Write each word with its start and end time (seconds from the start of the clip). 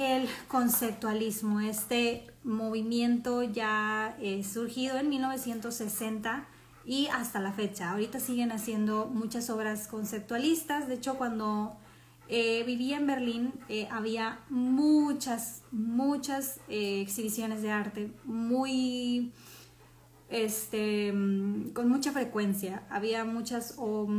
el 0.00 0.28
conceptualismo. 0.48 1.60
Este 1.60 2.26
movimiento 2.44 3.42
ya 3.42 4.16
eh, 4.20 4.42
surgido 4.44 4.98
en 4.98 5.08
1960 5.08 6.46
y 6.84 7.06
hasta 7.08 7.40
la 7.40 7.52
fecha. 7.52 7.90
Ahorita 7.90 8.20
siguen 8.20 8.52
haciendo 8.52 9.06
muchas 9.06 9.50
obras 9.50 9.86
conceptualistas. 9.86 10.88
De 10.88 10.94
hecho, 10.94 11.14
cuando 11.16 11.76
eh, 12.32 12.62
vivía 12.64 12.96
en 12.96 13.08
Berlín 13.08 13.52
eh, 13.68 13.88
había 13.90 14.38
muchas, 14.50 15.62
muchas 15.72 16.60
eh, 16.68 17.00
exhibiciones 17.00 17.60
de 17.60 17.72
arte 17.72 18.12
muy 18.24 19.32
este, 20.30 21.12
mm, 21.12 21.70
con 21.72 21.88
mucha 21.88 22.12
frecuencia. 22.12 22.84
Había 22.88 23.24
muchas 23.24 23.76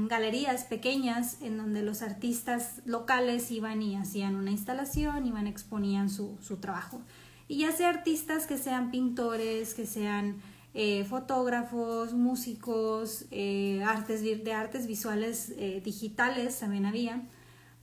galerías 0.08 0.66
pequeñas 0.66 1.42
en 1.42 1.58
donde 1.58 1.82
los 1.82 2.02
artistas 2.02 2.82
locales 2.86 3.50
iban 3.52 3.82
y 3.82 3.96
hacían 3.96 4.36
una 4.36 4.52
instalación, 4.52 5.26
iban, 5.26 5.48
exponían 5.48 6.10
su, 6.10 6.38
su 6.42 6.58
trabajo. 6.58 7.02
Y 7.48 7.60
ya 7.60 7.72
sea 7.72 7.90
artistas 7.90 8.46
que 8.46 8.58
sean 8.58 8.92
pintores, 8.92 9.74
que 9.74 9.86
sean 9.86 10.42
eh, 10.74 11.04
fotógrafos, 11.04 12.14
músicos, 12.14 13.26
eh, 13.32 13.84
artes, 13.86 14.22
de 14.24 14.54
artes 14.54 14.88
visuales 14.88 15.54
eh, 15.58 15.82
digitales 15.84 16.60
también 16.60 16.86
había. 16.86 17.24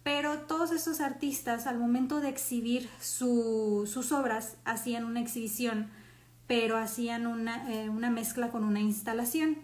Pero 0.03 0.39
todos 0.47 0.71
esos 0.73 1.01
artistas 1.01 1.67
al 1.67 1.79
momento 1.79 2.21
de 2.21 2.31
exhibir 2.31 2.89
sus 2.99 4.13
obras 4.13 4.57
hacían 4.65 5.05
una 5.05 5.21
exhibición 5.21 5.91
pero 6.49 6.77
hacían 6.77 7.29
una, 7.29 7.73
eh, 7.73 7.89
una 7.89 8.11
mezcla 8.11 8.51
con 8.51 8.65
una 8.65 8.81
instalación. 8.81 9.59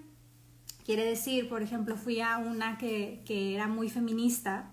Quiere 0.85 1.05
decir, 1.05 1.49
por 1.49 1.63
ejemplo, 1.63 1.97
fui 1.97 2.21
a 2.21 2.39
una 2.39 2.79
que, 2.79 3.23
que 3.25 3.55
era 3.55 3.67
muy 3.67 3.89
feminista 3.89 4.71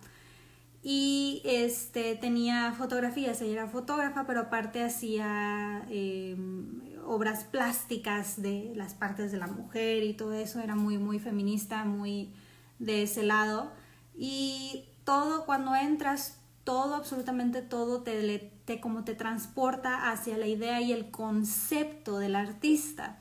y 0.83 1.41
este, 1.45 2.15
tenía 2.15 2.73
fotografías, 2.73 3.41
ella 3.41 3.53
era 3.53 3.67
fotógrafa, 3.67 4.25
pero 4.25 4.41
aparte 4.41 4.83
hacía 4.83 5.85
em, 5.89 6.81
obras 7.05 7.43
plásticas 7.43 8.41
de 8.41 8.73
las 8.75 8.95
partes 8.95 9.31
de 9.31 9.37
la 9.37 9.47
mujer 9.47 10.03
y 10.03 10.13
todo 10.13 10.33
eso, 10.33 10.59
era 10.59 10.75
muy, 10.75 10.97
muy 10.97 11.19
feminista, 11.19 11.85
muy 11.85 12.33
de 12.79 13.03
ese 13.03 13.23
lado. 13.23 13.71
Y 14.15 14.85
todo, 15.03 15.45
cuando 15.45 15.75
entras, 15.75 16.39
todo, 16.63 16.95
absolutamente 16.95 17.61
todo, 17.61 18.01
te, 18.01 18.51
como 18.79 19.03
te 19.03 19.15
transporta 19.15 20.11
hacia 20.11 20.37
la 20.37 20.47
idea 20.47 20.81
y 20.81 20.93
el 20.93 21.11
concepto 21.11 22.19
del 22.19 22.35
artista. 22.35 23.17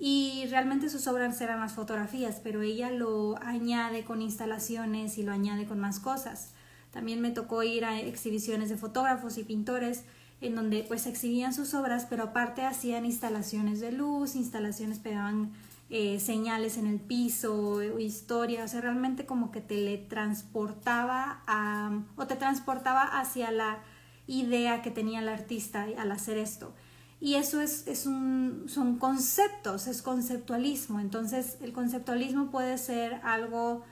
Y 0.00 0.46
realmente 0.50 0.88
sus 0.88 1.06
obras 1.08 1.40
eran 1.40 1.60
las 1.60 1.72
fotografías, 1.72 2.40
pero 2.42 2.62
ella 2.62 2.90
lo 2.90 3.36
añade 3.42 4.04
con 4.04 4.22
instalaciones 4.22 5.18
y 5.18 5.22
lo 5.22 5.32
añade 5.32 5.66
con 5.66 5.80
más 5.80 5.98
cosas. 5.98 6.52
También 6.92 7.20
me 7.20 7.30
tocó 7.30 7.62
ir 7.62 7.84
a 7.84 8.00
exhibiciones 8.00 8.68
de 8.68 8.76
fotógrafos 8.76 9.38
y 9.38 9.44
pintores 9.44 10.04
en 10.40 10.54
donde 10.54 10.84
pues 10.86 11.06
exhibían 11.06 11.52
sus 11.52 11.74
obras, 11.74 12.06
pero 12.08 12.24
aparte 12.24 12.62
hacían 12.62 13.04
instalaciones 13.04 13.80
de 13.80 13.92
luz, 13.92 14.36
instalaciones 14.36 14.98
pegaban 14.98 15.50
eh, 15.90 16.20
señales 16.20 16.76
en 16.76 16.86
el 16.86 17.00
piso, 17.00 17.82
historia, 17.98 18.64
o 18.64 18.68
sea, 18.68 18.82
realmente 18.82 19.26
como 19.26 19.50
que 19.50 19.60
te 19.60 19.76
le 19.76 19.96
transportaba 19.96 21.42
o 22.16 22.26
te 22.26 22.36
transportaba 22.36 23.02
hacia 23.02 23.50
la 23.50 23.78
idea 24.28 24.82
que 24.82 24.92
tenía 24.92 25.18
el 25.18 25.28
artista 25.28 25.88
al 25.98 26.12
hacer 26.12 26.38
esto. 26.38 26.72
Y 27.20 27.34
eso 27.34 27.60
es, 27.60 27.88
es 27.88 28.06
un, 28.06 28.66
son 28.68 28.98
conceptos, 28.98 29.88
es 29.88 30.02
conceptualismo. 30.02 31.00
Entonces, 31.00 31.56
el 31.60 31.72
conceptualismo 31.72 32.52
puede 32.52 32.78
ser 32.78 33.14
algo 33.24 33.82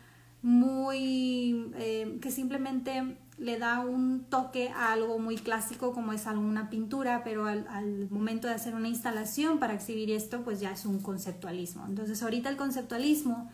muy, 0.43 1.73
eh, 1.75 2.19
que 2.23 2.31
simplemente 2.31 3.17
le 3.39 3.59
da 3.59 3.81
un 3.81 4.25
toque 4.31 4.69
a 4.71 4.93
algo 4.93 5.19
muy 5.19 5.37
clásico 5.37 5.93
como 5.93 6.13
es 6.13 6.27
alguna 6.27 6.71
pintura, 6.71 7.23
pero 7.25 7.47
al, 7.47 8.09
momento 8.11 8.47
de 8.47 8.55
hacer 8.55 8.75
una 8.75 8.89
instalación 8.89 9.59
para 9.59 9.75
exhibir 9.75 10.11
esto, 10.11 10.43
pues 10.43 10.61
ya 10.61 10.71
es 10.71 10.87
un 10.87 11.01
conceptualismo. 11.01 11.85
Entonces 11.87 12.23
ahorita 12.23 12.49
el 12.49 12.57
conceptualismo 12.57 13.51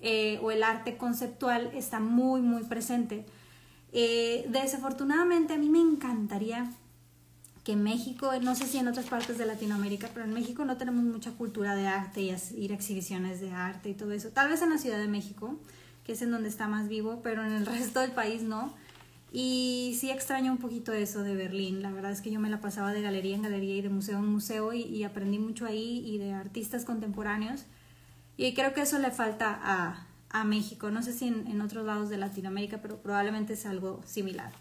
eh, 0.00 0.38
o 0.42 0.50
el 0.50 0.62
arte 0.62 0.98
conceptual 0.98 1.70
está 1.74 1.98
muy, 1.98 2.42
muy 2.42 2.62
presente. 2.64 3.24
Eh, 3.96 4.44
desafortunadamente 4.48 5.54
a 5.54 5.56
mí 5.56 5.70
me 5.70 5.80
encantaría 5.80 6.68
que 7.62 7.76
México, 7.76 8.30
no 8.42 8.56
sé 8.56 8.66
si 8.66 8.78
en 8.78 8.88
otras 8.88 9.06
partes 9.06 9.38
de 9.38 9.46
Latinoamérica, 9.46 10.10
pero 10.12 10.26
en 10.26 10.34
México 10.34 10.64
no 10.64 10.76
tenemos 10.76 11.04
mucha 11.04 11.30
cultura 11.30 11.76
de 11.76 11.86
arte 11.86 12.20
y 12.20 12.36
ir 12.58 12.72
a 12.72 12.74
exhibiciones 12.74 13.40
de 13.40 13.52
arte 13.52 13.88
y 13.88 13.94
todo 13.94 14.10
eso. 14.10 14.30
Tal 14.30 14.50
vez 14.50 14.60
en 14.62 14.70
la 14.70 14.78
Ciudad 14.78 14.98
de 14.98 15.06
México, 15.06 15.56
que 16.04 16.12
es 16.12 16.22
en 16.22 16.32
donde 16.32 16.48
está 16.48 16.66
más 16.66 16.88
vivo, 16.88 17.20
pero 17.22 17.44
en 17.44 17.52
el 17.52 17.64
resto 17.66 18.00
del 18.00 18.10
país 18.10 18.42
no. 18.42 18.74
Y 19.32 19.96
sí 19.98 20.10
extraño 20.10 20.52
un 20.52 20.58
poquito 20.58 20.92
eso 20.92 21.22
de 21.22 21.34
Berlín. 21.34 21.80
La 21.80 21.90
verdad 21.90 22.10
es 22.10 22.20
que 22.20 22.30
yo 22.30 22.38
me 22.40 22.50
la 22.50 22.60
pasaba 22.60 22.92
de 22.92 23.00
galería 23.00 23.34
en 23.34 23.42
galería 23.42 23.76
y 23.76 23.82
de 23.82 23.88
museo 23.90 24.18
en 24.18 24.26
museo 24.26 24.72
y, 24.72 25.02
aprendí 25.04 25.38
mucho 25.38 25.66
ahí 25.66 26.02
y 26.04 26.18
de 26.18 26.32
artistas 26.32 26.84
contemporáneos. 26.84 27.64
Y 28.36 28.54
creo 28.54 28.74
que 28.74 28.82
eso 28.82 28.98
le 28.98 29.10
falta 29.10 29.58
a, 29.62 30.06
a 30.34 30.44
México. 30.44 30.90
No 30.90 31.02
sé 31.02 31.12
si 31.12 31.28
en, 31.28 31.60
otros 31.62 31.86
lados 31.86 32.10
de 32.10 32.18
Latinoamérica, 32.18 32.82
pero 32.82 33.00
probablemente 33.00 33.52
es 33.52 33.64
algo 33.64 34.02
similar. 34.04 34.52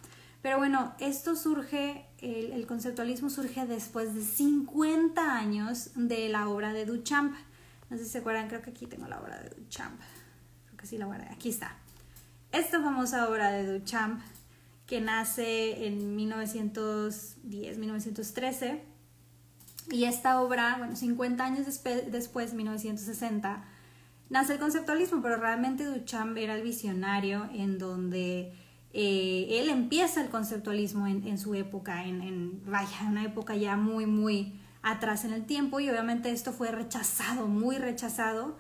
Pero 0.44 0.58
bueno, 0.58 0.94
esto 1.00 1.36
surge, 1.36 2.06
el, 2.20 2.52
el 2.52 2.68
conceptualismo 2.68 3.30
surge 3.30 3.66
después 3.66 4.14
de 4.14 4.22
50 4.22 5.36
años 5.36 5.90
de 5.96 6.30
la 6.30 6.48
obra 6.48 6.74
de 6.74 6.86
Duchamp. 6.86 7.34
No 7.90 7.98
sé 7.98 8.06
si 8.06 8.12
se 8.12 8.18
acuerdan, 8.20 8.48
creo 8.48 8.62
que 8.62 8.70
aquí 8.70 8.86
tengo 8.86 9.08
la 9.08 9.20
obra 9.20 9.40
de 9.40 9.50
Duchamp. 9.50 10.00
Creo 10.66 10.78
que 10.78 10.86
sí 10.86 10.98
la 10.98 11.08
guardé. 11.08 11.28
Aquí 11.32 11.50
está. 11.50 11.76
Esta 12.52 12.80
famosa 12.80 13.28
obra 13.28 13.52
de 13.52 13.80
Duchamp 13.80 14.22
que 14.86 15.02
nace 15.02 15.88
en 15.88 16.16
1910, 16.16 17.78
1913. 17.80 18.84
Y 19.90 20.06
esta 20.06 20.40
obra, 20.40 20.76
bueno, 20.78 20.96
50 20.96 21.44
años 21.44 21.66
después, 21.66 22.54
1960, 22.54 23.64
nace 24.34 24.54
el 24.54 24.60
conceptualismo, 24.60 25.22
pero 25.22 25.38
realmente 25.38 25.86
Duchamp 25.86 26.36
era 26.38 26.56
el 26.56 26.64
visionario 26.64 27.48
en 27.54 27.78
donde 27.78 28.52
eh, 28.92 29.48
él 29.52 29.70
empieza 29.70 30.22
el 30.22 30.30
conceptualismo 30.30 31.08
en, 31.08 31.26
en 31.26 31.38
su 31.38 31.56
época, 31.56 32.04
en, 32.04 32.22
en, 32.22 32.62
vaya, 32.66 33.08
una 33.08 33.24
época 33.24 33.56
ya 33.56 33.78
muy, 33.78 34.06
muy 34.06 34.60
atrás 34.82 35.24
en 35.24 35.32
el 35.32 35.46
tiempo 35.46 35.80
y 35.80 35.90
obviamente 35.90 36.32
esto 36.32 36.52
fue 36.52 36.72
rechazado, 36.72 37.48
muy 37.48 37.78
rechazado 37.78 38.58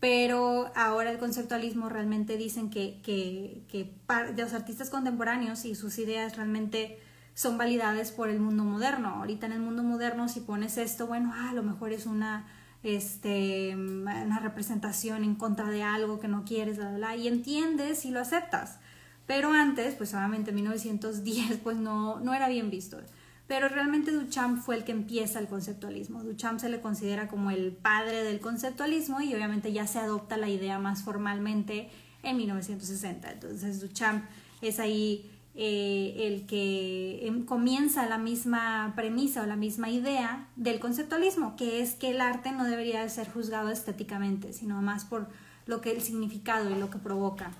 pero 0.00 0.72
ahora 0.74 1.10
el 1.10 1.18
conceptualismo 1.18 1.90
realmente 1.90 2.38
dicen 2.38 2.70
que, 2.70 3.00
que, 3.02 3.62
que 3.68 3.92
los 4.34 4.54
artistas 4.54 4.88
contemporáneos 4.88 5.66
y 5.66 5.74
sus 5.74 5.98
ideas 5.98 6.36
realmente 6.36 6.98
son 7.34 7.58
validadas 7.58 8.10
por 8.10 8.30
el 8.30 8.40
mundo 8.40 8.64
moderno. 8.64 9.08
Ahorita 9.08 9.44
en 9.44 9.52
el 9.52 9.60
mundo 9.60 9.82
moderno 9.82 10.28
si 10.30 10.40
pones 10.40 10.78
esto, 10.78 11.06
bueno, 11.06 11.32
ah, 11.34 11.50
a 11.50 11.52
lo 11.52 11.62
mejor 11.62 11.92
es 11.92 12.06
una, 12.06 12.46
este, 12.82 13.74
una 13.76 14.38
representación 14.38 15.24
en 15.24 15.34
contra 15.34 15.68
de 15.68 15.82
algo 15.82 16.20
que 16.20 16.28
no 16.28 16.44
quieres, 16.44 16.78
bla, 16.78 17.16
y 17.16 17.28
entiendes 17.28 18.04
y 18.04 18.10
lo 18.10 18.20
aceptas. 18.20 18.78
Pero 19.26 19.52
antes, 19.52 19.94
pues 19.94 20.12
obviamente 20.14 20.50
en 20.50 20.56
1910, 20.56 21.58
pues 21.62 21.76
no, 21.76 22.20
no 22.20 22.34
era 22.34 22.48
bien 22.48 22.70
visto. 22.70 22.98
Pero 23.46 23.68
realmente 23.68 24.12
Duchamp 24.12 24.62
fue 24.62 24.76
el 24.76 24.84
que 24.84 24.92
empieza 24.92 25.40
el 25.40 25.48
conceptualismo. 25.48 26.22
Duchamp 26.22 26.60
se 26.60 26.68
le 26.68 26.80
considera 26.80 27.28
como 27.28 27.50
el 27.50 27.72
padre 27.72 28.22
del 28.22 28.40
conceptualismo 28.40 29.20
y 29.20 29.34
obviamente 29.34 29.72
ya 29.72 29.86
se 29.86 29.98
adopta 29.98 30.36
la 30.36 30.48
idea 30.48 30.78
más 30.78 31.02
formalmente 31.02 31.90
en 32.22 32.36
1960. 32.36 33.32
Entonces 33.32 33.80
Duchamp 33.80 34.24
es 34.62 34.78
ahí 34.78 35.29
eh, 35.54 36.14
el 36.18 36.46
que 36.46 37.26
em, 37.26 37.44
comienza 37.44 38.06
la 38.06 38.18
misma 38.18 38.92
premisa 38.94 39.42
o 39.42 39.46
la 39.46 39.56
misma 39.56 39.90
idea 39.90 40.48
del 40.56 40.78
conceptualismo, 40.78 41.56
que 41.56 41.80
es 41.80 41.94
que 41.94 42.10
el 42.10 42.20
arte 42.20 42.52
no 42.52 42.64
debería 42.64 43.08
ser 43.08 43.28
juzgado 43.28 43.70
estéticamente, 43.70 44.52
sino 44.52 44.80
más 44.80 45.04
por 45.04 45.28
lo 45.66 45.80
que 45.80 45.90
el 45.92 46.02
significado 46.02 46.70
y 46.70 46.74
lo 46.74 46.90
que 46.90 46.98
provoca. 46.98 47.50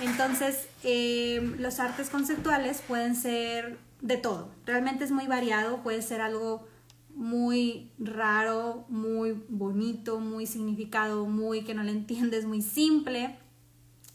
Entonces, 0.00 0.68
eh, 0.84 1.54
los 1.58 1.80
artes 1.80 2.10
conceptuales 2.10 2.82
pueden 2.86 3.16
ser 3.16 3.78
de 4.00 4.16
todo. 4.16 4.50
Realmente 4.66 5.04
es 5.04 5.10
muy 5.10 5.26
variado, 5.26 5.82
puede 5.82 6.02
ser 6.02 6.20
algo 6.20 6.66
muy 7.14 7.90
raro, 7.98 8.84
muy 8.88 9.42
bonito, 9.48 10.20
muy 10.20 10.46
significado, 10.46 11.26
muy 11.26 11.62
que 11.62 11.74
no 11.74 11.82
le 11.82 11.92
entiendes, 11.92 12.44
muy 12.44 12.62
simple. 12.62 13.36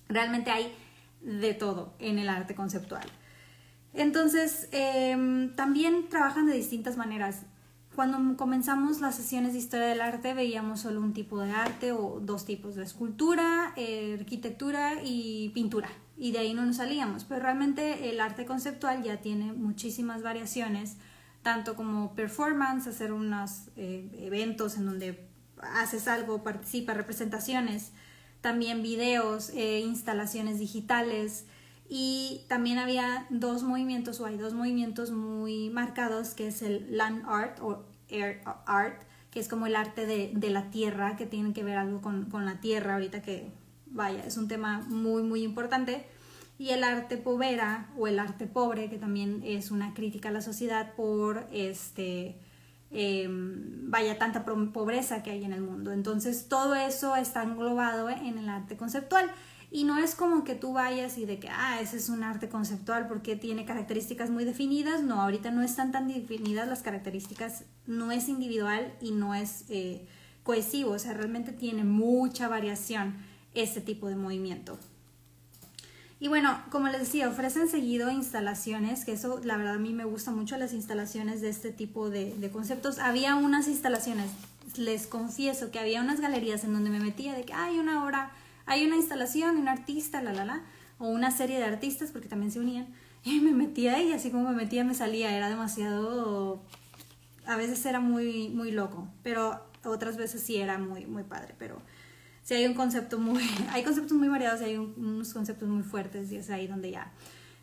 Realmente 0.08 0.52
hay 0.52 0.74
de 1.22 1.54
todo 1.54 1.94
en 2.00 2.20
el 2.20 2.30
arte 2.30 2.56
conceptual. 2.56 3.06
Entonces, 3.94 4.70
em, 4.72 5.56
también 5.56 6.10
trabajan 6.10 6.48
de 6.48 6.54
distintas 6.54 6.98
maneras. 6.98 7.44
Cuando 7.96 8.36
comenzamos 8.38 9.02
las 9.02 9.16
sesiones 9.16 9.54
de 9.54 9.60
historia 9.60 9.86
del 9.86 10.02
arte 10.02 10.34
veíamos 10.34 10.80
solo 10.80 11.00
un 11.00 11.14
tipo 11.14 11.40
de 11.40 11.52
arte 11.52 11.92
o 11.92 12.20
dos 12.20 12.44
tipos 12.44 12.74
de 12.74 12.84
escultura, 12.84 13.72
eh, 13.76 14.18
arquitectura 14.20 14.96
y 15.04 15.50
pintura 15.50 15.90
y 16.18 16.32
de 16.32 16.40
ahí 16.40 16.54
no 16.56 16.66
nos 16.66 16.78
salíamos. 16.78 17.24
Pero 17.26 17.42
realmente 17.42 18.10
el 18.10 18.20
arte 18.20 18.46
conceptual 18.46 19.04
ya 19.04 19.22
tiene 19.22 19.54
muchísimas 19.54 20.24
variaciones, 20.24 20.98
tanto 21.44 21.76
como 21.76 22.16
performance, 22.16 22.88
hacer 22.88 23.14
unos 23.14 23.70
eh, 23.76 24.10
eventos 24.22 24.78
en 24.78 24.86
donde 24.86 25.28
haces 25.76 26.08
algo, 26.08 26.44
participas, 26.44 26.98
representaciones, 26.98 27.92
también 28.42 28.82
videos, 28.82 29.52
eh, 29.52 29.82
instalaciones 29.82 30.60
digitales 30.60 31.46
y 31.96 32.42
también 32.48 32.80
había 32.80 33.28
dos 33.30 33.62
movimientos, 33.62 34.20
o 34.20 34.26
hay 34.26 34.36
dos 34.36 34.56
movimientos 34.56 35.12
muy 35.12 35.70
marcados, 35.70 36.34
que 36.34 36.48
es 36.48 36.64
el 36.64 36.98
land 36.98 37.24
art 37.28 37.60
o 37.62 37.84
air 38.10 38.42
art, 38.66 39.04
que 39.30 39.40
es 39.40 39.48
como 39.48 39.68
el 39.68 39.76
arte 39.76 40.08
de, 40.08 40.32
de 40.34 40.50
la 40.50 40.72
tierra, 40.72 41.16
que 41.18 41.28
tiene 41.28 41.54
que 41.54 41.64
ver 41.64 41.78
algo 41.78 42.02
con, 42.02 42.32
con, 42.32 42.46
la 42.46 42.60
tierra, 42.60 42.96
ahorita 42.96 43.22
que, 43.22 43.52
vaya, 43.86 44.26
es 44.26 44.38
un 44.38 44.48
tema 44.48 44.82
muy, 44.88 45.22
muy 45.22 45.44
importante. 45.44 46.04
Y 46.58 46.70
el 46.70 46.84
arte 46.84 47.16
povera 47.18 47.92
o 47.96 48.08
el 48.08 48.18
arte 48.18 48.48
pobre, 48.48 48.90
que 48.90 48.98
también 48.98 49.44
es 49.46 49.70
una 49.70 49.94
crítica 49.94 50.30
a 50.30 50.32
la 50.32 50.42
sociedad 50.42 50.96
por 50.96 51.48
este, 51.52 52.40
em, 52.90 53.92
vaya, 53.92 54.18
tanta 54.18 54.46
pobreza 54.46 55.22
que 55.22 55.30
hay 55.30 55.44
en 55.44 55.54
el 55.54 55.62
mundo. 55.62 55.92
Entonces, 55.92 56.48
todo 56.50 56.74
eso 56.74 57.16
está 57.16 57.44
englobado 57.44 58.10
en 58.10 58.40
el 58.40 58.50
arte 58.50 58.78
conceptual. 58.78 59.30
Y 59.76 59.86
no 59.86 59.98
es 59.98 60.14
como 60.14 60.44
que 60.44 60.54
tú 60.54 60.72
vayas 60.72 61.18
y 61.18 61.26
de 61.26 61.40
que, 61.40 61.50
ah, 61.50 61.82
ese 61.82 61.98
es 61.98 62.08
un 62.08 62.22
arte 62.22 62.48
conceptual 62.48 63.08
porque 63.08 63.36
tiene 63.36 63.66
características 63.66 64.30
muy 64.30 64.46
definidas. 64.46 65.02
No, 65.02 65.20
ahorita 65.20 65.50
no 65.50 65.64
están 65.64 65.92
tan 65.92 66.08
definidas 66.08 66.68
las 66.68 66.84
características, 66.84 67.64
no 67.88 68.12
es 68.12 68.30
individual 68.30 68.94
y 69.02 69.14
no 69.14 69.34
es 69.34 69.66
eh, 69.70 70.08
cohesivo, 70.44 70.92
o 70.92 71.00
sea, 71.00 71.14
realmente 71.14 71.52
tiene 71.52 71.84
mucha 71.84 72.48
variación 72.48 73.16
este 73.56 73.82
tipo 73.82 74.10
de 74.10 74.16
movimiento. 74.16 74.78
Y 76.20 76.28
bueno, 76.28 76.56
como 76.70 76.88
les 76.90 77.00
decía, 77.00 77.28
ofrecen 77.28 77.68
seguido 77.68 78.12
instalaciones, 78.12 79.06
que 79.06 79.14
eso 79.14 79.42
la 79.44 79.58
verdad 79.58 79.74
a 79.74 79.80
mí 79.80 79.92
me 79.92 80.06
gusta 80.06 80.30
mucho 80.30 80.56
las 80.58 80.74
instalaciones 80.74 81.42
de 81.42 81.50
este 81.50 81.72
tipo 81.72 82.12
de, 82.12 82.36
de 82.36 82.52
conceptos. 82.52 83.00
Había 83.00 83.36
unas 83.38 83.68
instalaciones, 83.68 84.30
les 84.78 85.08
confieso 85.08 85.72
que 85.72 85.80
había 85.80 86.00
unas 86.00 86.22
galerías 86.22 86.64
en 86.64 86.74
donde 86.74 86.92
me 86.92 87.00
metía 87.00 87.34
de 87.34 87.44
que 87.44 87.54
hay 87.54 87.80
una 87.80 88.06
obra 88.06 88.32
hay 88.66 88.86
una 88.86 88.96
instalación, 88.96 89.58
un 89.58 89.68
artista, 89.68 90.22
la, 90.22 90.34
la, 90.34 90.46
la, 90.46 90.64
o 90.98 91.08
una 91.08 91.32
serie 91.32 91.58
de 91.58 91.66
artistas, 91.66 92.12
porque 92.12 92.28
también 92.28 92.52
se 92.52 92.60
unían, 92.60 92.88
y 93.24 93.40
me 93.40 93.52
metía 93.52 93.96
ahí, 93.96 94.12
así 94.12 94.32
como 94.32 94.50
me 94.50 94.56
metía, 94.56 94.84
me 94.84 94.94
salía, 94.94 95.36
era 95.36 95.50
demasiado, 95.50 96.64
a 97.46 97.56
veces 97.56 97.86
era 97.86 98.00
muy, 98.00 98.50
muy 98.50 98.72
loco, 98.72 99.08
pero 99.24 99.66
otras 99.86 100.18
veces 100.18 100.42
sí 100.42 100.58
era 100.58 100.78
muy, 100.78 101.06
muy 101.06 101.24
padre, 101.24 101.56
pero 101.58 101.82
sí 102.42 102.54
hay 102.54 102.66
un 102.66 102.74
concepto 102.74 103.20
muy, 103.20 103.44
hay 103.72 103.84
conceptos 103.84 104.18
muy 104.18 104.28
variados 104.28 104.62
y 104.62 104.66
hay 104.66 104.78
unos 104.78 105.34
conceptos 105.34 105.68
muy 105.68 105.84
fuertes 105.84 106.32
y 106.32 106.38
es 106.38 106.50
ahí 106.50 106.68
donde 106.68 106.92
ya 106.92 107.12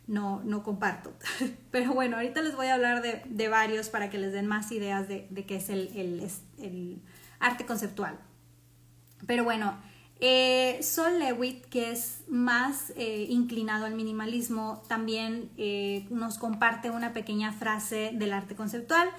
no, 0.07 0.41
no 0.43 0.63
comparto. 0.63 1.13
Pero 1.71 1.93
bueno, 1.93 2.17
ahorita 2.17 2.41
les 2.41 2.55
voy 2.55 2.67
a 2.67 2.75
hablar 2.75 3.01
de, 3.01 3.21
de 3.25 3.47
varios 3.47 3.89
para 3.89 4.09
que 4.09 4.17
les 4.17 4.33
den 4.33 4.47
más 4.47 4.71
ideas 4.71 5.07
de, 5.07 5.27
de 5.29 5.45
qué 5.45 5.55
es 5.55 5.69
el, 5.69 5.87
el, 5.95 6.29
el, 6.59 7.01
arte 7.39 7.65
conceptual. 7.65 8.19
Pero 9.25 9.43
bueno, 9.43 9.77
eh, 10.21 10.79
Sol 10.83 11.17
Lewitt, 11.17 11.65
que 11.65 11.91
es 11.91 12.21
más 12.27 12.93
eh, 12.95 13.25
inclinado 13.27 13.85
al 13.85 13.95
minimalismo, 13.95 14.83
también 14.87 15.49
eh, 15.57 16.05
nos 16.11 16.37
comparte 16.37 16.91
una 16.91 17.11
pequeña 17.11 17.51
frase 17.51 18.11
del 18.13 18.31
arte 18.31 18.55
conceptual 18.55 19.09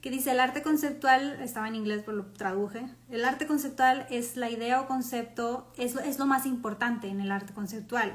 que 0.00 0.10
dice, 0.10 0.32
el 0.32 0.40
arte 0.40 0.62
conceptual, 0.62 1.40
estaba 1.42 1.66
en 1.66 1.76
inglés 1.76 2.02
pero 2.04 2.18
lo 2.18 2.26
traduje, 2.26 2.86
el 3.10 3.24
arte 3.24 3.46
conceptual 3.46 4.06
es 4.10 4.36
la 4.36 4.50
idea 4.50 4.82
o 4.82 4.86
concepto, 4.86 5.72
es, 5.78 5.96
es 5.96 6.18
lo 6.18 6.26
más 6.26 6.44
importante 6.44 7.08
en 7.08 7.20
el 7.20 7.32
arte 7.32 7.54
conceptual, 7.54 8.12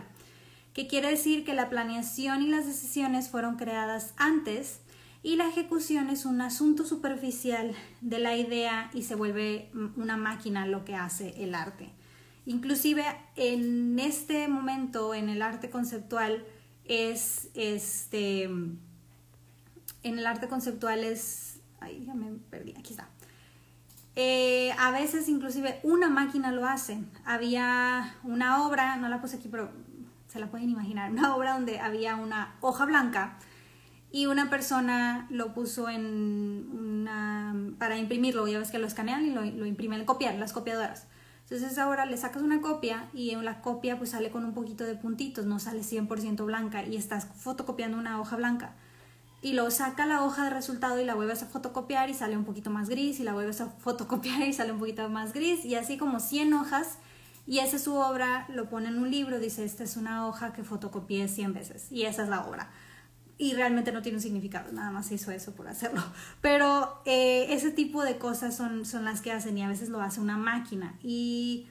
que 0.74 0.88
quiere 0.88 1.10
decir 1.10 1.44
que 1.44 1.56
la 1.56 1.68
planeación 1.68 2.44
y 2.44 2.48
las 2.48 2.68
decisiones 2.68 3.30
fueron 3.30 3.58
creadas 3.58 4.14
antes 4.18 4.82
y 5.24 5.36
la 5.36 5.50
ejecución 5.50 6.10
es 6.10 6.26
un 6.26 6.42
asunto 6.42 6.86
superficial 6.86 7.74
de 8.02 8.20
la 8.20 8.38
idea 8.38 8.92
y 8.94 9.02
se 9.02 9.16
vuelve 9.16 9.72
una 9.98 10.16
máquina 10.16 10.68
lo 10.68 10.86
que 10.86 10.96
hace 10.96 11.44
el 11.44 11.56
arte. 11.56 11.90
Inclusive 12.50 13.06
en 13.36 14.00
este 14.00 14.48
momento 14.48 15.14
en 15.14 15.30
el 15.30 15.44
arte 15.44 15.70
conceptual 15.70 16.44
es 16.84 17.48
este 17.54 18.46
en 18.46 18.80
el 20.02 20.26
arte 20.26 20.48
conceptual 20.48 21.04
es 21.04 21.60
ay 21.80 22.04
ya 22.08 22.16
me 22.16 22.32
perdí 22.50 22.74
aquí 22.76 22.94
está. 22.94 23.08
Eh, 24.16 24.72
a 24.80 24.90
veces 24.90 25.30
inclusive 25.30 25.80
una 25.84 26.10
máquina 26.10 26.52
lo 26.52 26.66
hace. 26.66 27.04
Había 27.24 28.16
una 28.24 28.66
obra 28.66 28.96
no 28.96 29.10
la 29.10 29.22
puse 29.22 29.36
aquí 29.38 29.48
pero 29.48 29.70
se 30.28 30.40
la 30.40 30.48
pueden 30.48 30.72
imaginar 30.72 31.12
una 31.12 31.36
obra 31.36 31.54
donde 31.54 31.80
había 31.80 32.16
una 32.16 32.56
hoja 32.62 32.86
blanca 32.86 33.38
y 34.12 34.26
una 34.26 34.50
persona 34.50 35.28
lo 35.30 35.54
puso 35.54 35.88
en 35.88 36.04
una 36.74 37.54
para 37.78 38.00
imprimirlo. 38.00 38.48
Ya 38.48 38.58
ves 38.58 38.72
que 38.72 38.80
lo 38.80 38.88
escanean 38.88 39.28
y 39.28 39.30
lo, 39.36 39.46
lo 39.46 39.68
imprimen 39.68 40.04
copiar 40.04 40.34
las 40.34 40.52
copiadoras 40.52 41.06
entonces 41.50 41.80
ahora 41.80 42.06
le 42.06 42.16
sacas 42.16 42.44
una 42.44 42.62
copia 42.62 43.10
y 43.12 43.32
en 43.32 43.44
la 43.44 43.62
copia 43.62 43.98
pues 43.98 44.12
sale 44.12 44.30
con 44.30 44.46
un 44.46 44.54
poquito 44.54 44.84
de 44.84 44.94
puntitos, 44.94 45.48
no 45.48 45.60
sale 45.60 45.82
100% 45.82 46.46
blanca 46.46 46.84
y 46.84 46.96
estás 46.96 47.26
fotocopiando 47.26 47.98
una 47.98 48.22
hoja 48.22 48.36
blanca. 48.36 48.76
Y 49.42 49.54
lo 49.54 49.72
saca 49.72 50.06
la 50.06 50.24
hoja 50.24 50.44
de 50.44 50.50
resultado 50.52 51.02
y 51.02 51.06
la 51.06 51.16
vuelves 51.16 51.42
a 51.42 51.48
fotocopiar 51.48 52.10
y 52.10 52.14
sale 52.14 52.38
un 52.38 52.46
poquito 52.46 52.70
más 52.70 52.88
gris 52.88 53.20
y 53.20 53.24
la 53.24 53.34
vuelves 53.34 53.62
a 53.62 53.68
fotocopiar 53.68 54.44
y 54.44 54.54
sale 54.54 54.74
un 54.74 54.80
poquito 54.80 55.10
más 55.10 55.34
gris 55.34 55.66
y 55.66 55.74
así 55.74 55.98
como 55.98 56.20
100 56.20 56.54
hojas. 56.54 57.00
Y 57.48 57.60
esa 57.60 57.78
es 57.78 57.84
su 57.84 57.96
obra, 57.96 58.46
lo 58.50 58.70
pone 58.70 58.90
en 58.90 59.00
un 59.00 59.10
libro, 59.10 59.40
dice 59.40 59.64
esta 59.64 59.84
es 59.84 59.98
una 59.98 60.28
hoja 60.28 60.54
que 60.54 60.64
fotocopié 60.64 61.28
100 61.28 61.54
veces 61.54 61.92
y 61.92 62.04
esa 62.04 62.22
es 62.22 62.30
la 62.30 62.46
obra 62.46 62.70
y 63.40 63.54
realmente 63.54 63.94
no 63.94 64.02
tiene 64.02 64.18
un 64.18 64.22
significado, 64.22 64.72
nada 64.74 64.92
más 64.92 65.12
hizo 65.12 65.32
eso 65.32 65.56
por 65.56 65.70
hacerlo. 65.70 66.04
Pero 66.42 67.02
eh, 67.06 67.48
ese 67.50 67.72
tipo 67.72 68.04
de 68.04 68.18
cosas 68.18 68.56
son, 68.56 68.86
son 68.86 69.06
las 69.06 69.22
que 69.22 69.32
hacen 69.32 69.58
y 69.58 69.64
a 69.64 69.70
veces 69.70 69.90
lo 69.90 70.02
hace 70.02 70.20
una 70.20 70.38
máquina. 70.38 71.00
Y 71.02 71.66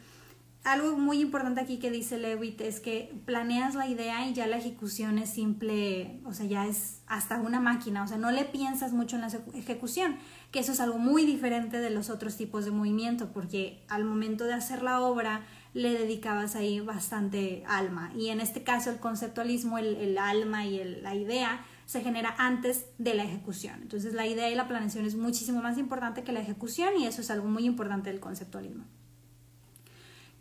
algo 0.65 0.97
muy 0.97 1.21
importante 1.21 1.61
aquí 1.61 1.79
que 1.79 1.91
dice 1.91 2.19
Lewitt 2.19 2.63
es 2.63 2.81
que 2.81 3.15
planeas 3.27 3.75
la 3.75 3.87
idea 3.87 4.27
y 4.27 4.33
ya 4.33 4.47
la 4.47 4.57
ejecución 4.57 5.19
es 5.19 5.31
simple, 5.31 6.21
o 6.25 6.33
sea, 6.33 6.47
ya 6.47 6.67
es 6.67 7.03
hasta 7.07 7.39
una 7.39 7.61
máquina, 7.61 8.03
o 8.03 8.07
sea, 8.07 8.17
no 8.17 8.31
le 8.31 8.45
piensas 8.45 8.93
mucho 8.93 9.17
en 9.17 9.23
la 9.23 9.29
ejecución, 9.55 10.17
que 10.51 10.61
eso 10.61 10.73
es 10.73 10.81
algo 10.81 10.99
muy 10.99 11.27
diferente 11.27 11.79
de 11.81 11.91
los 11.91 12.09
otros 12.11 12.37
tipos 12.37 12.65
de 12.65 12.71
movimiento, 12.71 13.31
porque 13.33 13.85
al 13.89 14.05
momento 14.05 14.45
de 14.45 14.55
hacer 14.55 14.83
la 14.83 15.01
obra, 15.01 15.43
le 15.75 15.91
dedicabas 15.91 16.57
ahí 16.57 16.81
bastante 16.81 17.65
alma. 17.67 18.13
Y 18.17 18.29
en 18.29 18.41
este 18.41 18.63
caso 18.63 18.91
el 18.91 18.99
conceptualismo, 18.99 19.79
el, 19.79 20.19
alma 20.19 20.67
y 20.67 20.83
la 20.85 21.15
idea 21.15 21.65
se 21.87 22.01
genera 22.01 22.35
antes 22.39 22.87
de 22.99 23.15
la 23.15 23.25
ejecución. 23.25 23.81
Entonces 23.83 24.15
la 24.15 24.27
idea 24.27 24.51
y 24.51 24.55
la 24.55 24.69
planeación 24.69 25.07
es 25.07 25.15
muchísimo 25.15 25.63
más 25.63 25.79
importante 25.79 26.25
que 26.25 26.33
la 26.33 26.41
ejecución 26.41 26.97
y 26.99 27.07
eso 27.07 27.21
es 27.21 27.31
algo 27.31 27.49
muy 27.49 27.65
importante 27.65 28.11
del 28.11 28.21
conceptualismo. 28.21 28.85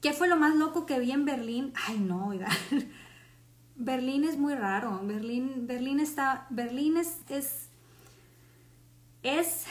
¿Qué 0.01 0.13
fue 0.13 0.27
lo 0.27 0.37
más 0.37 0.55
loco 0.55 0.85
que 0.85 0.99
vi 0.99 1.11
en 1.11 1.25
Berlín? 1.25 1.73
Ay, 1.87 1.99
no. 1.99 2.31
Berlín 3.75 4.23
es 4.23 4.37
muy 4.37 4.53
raro. 4.55 5.01
Berlín, 5.03 5.67
Berlín 5.67 5.99
está. 5.99 6.47
Berlín 6.49 6.97
es, 6.97 7.17
es 9.23 9.65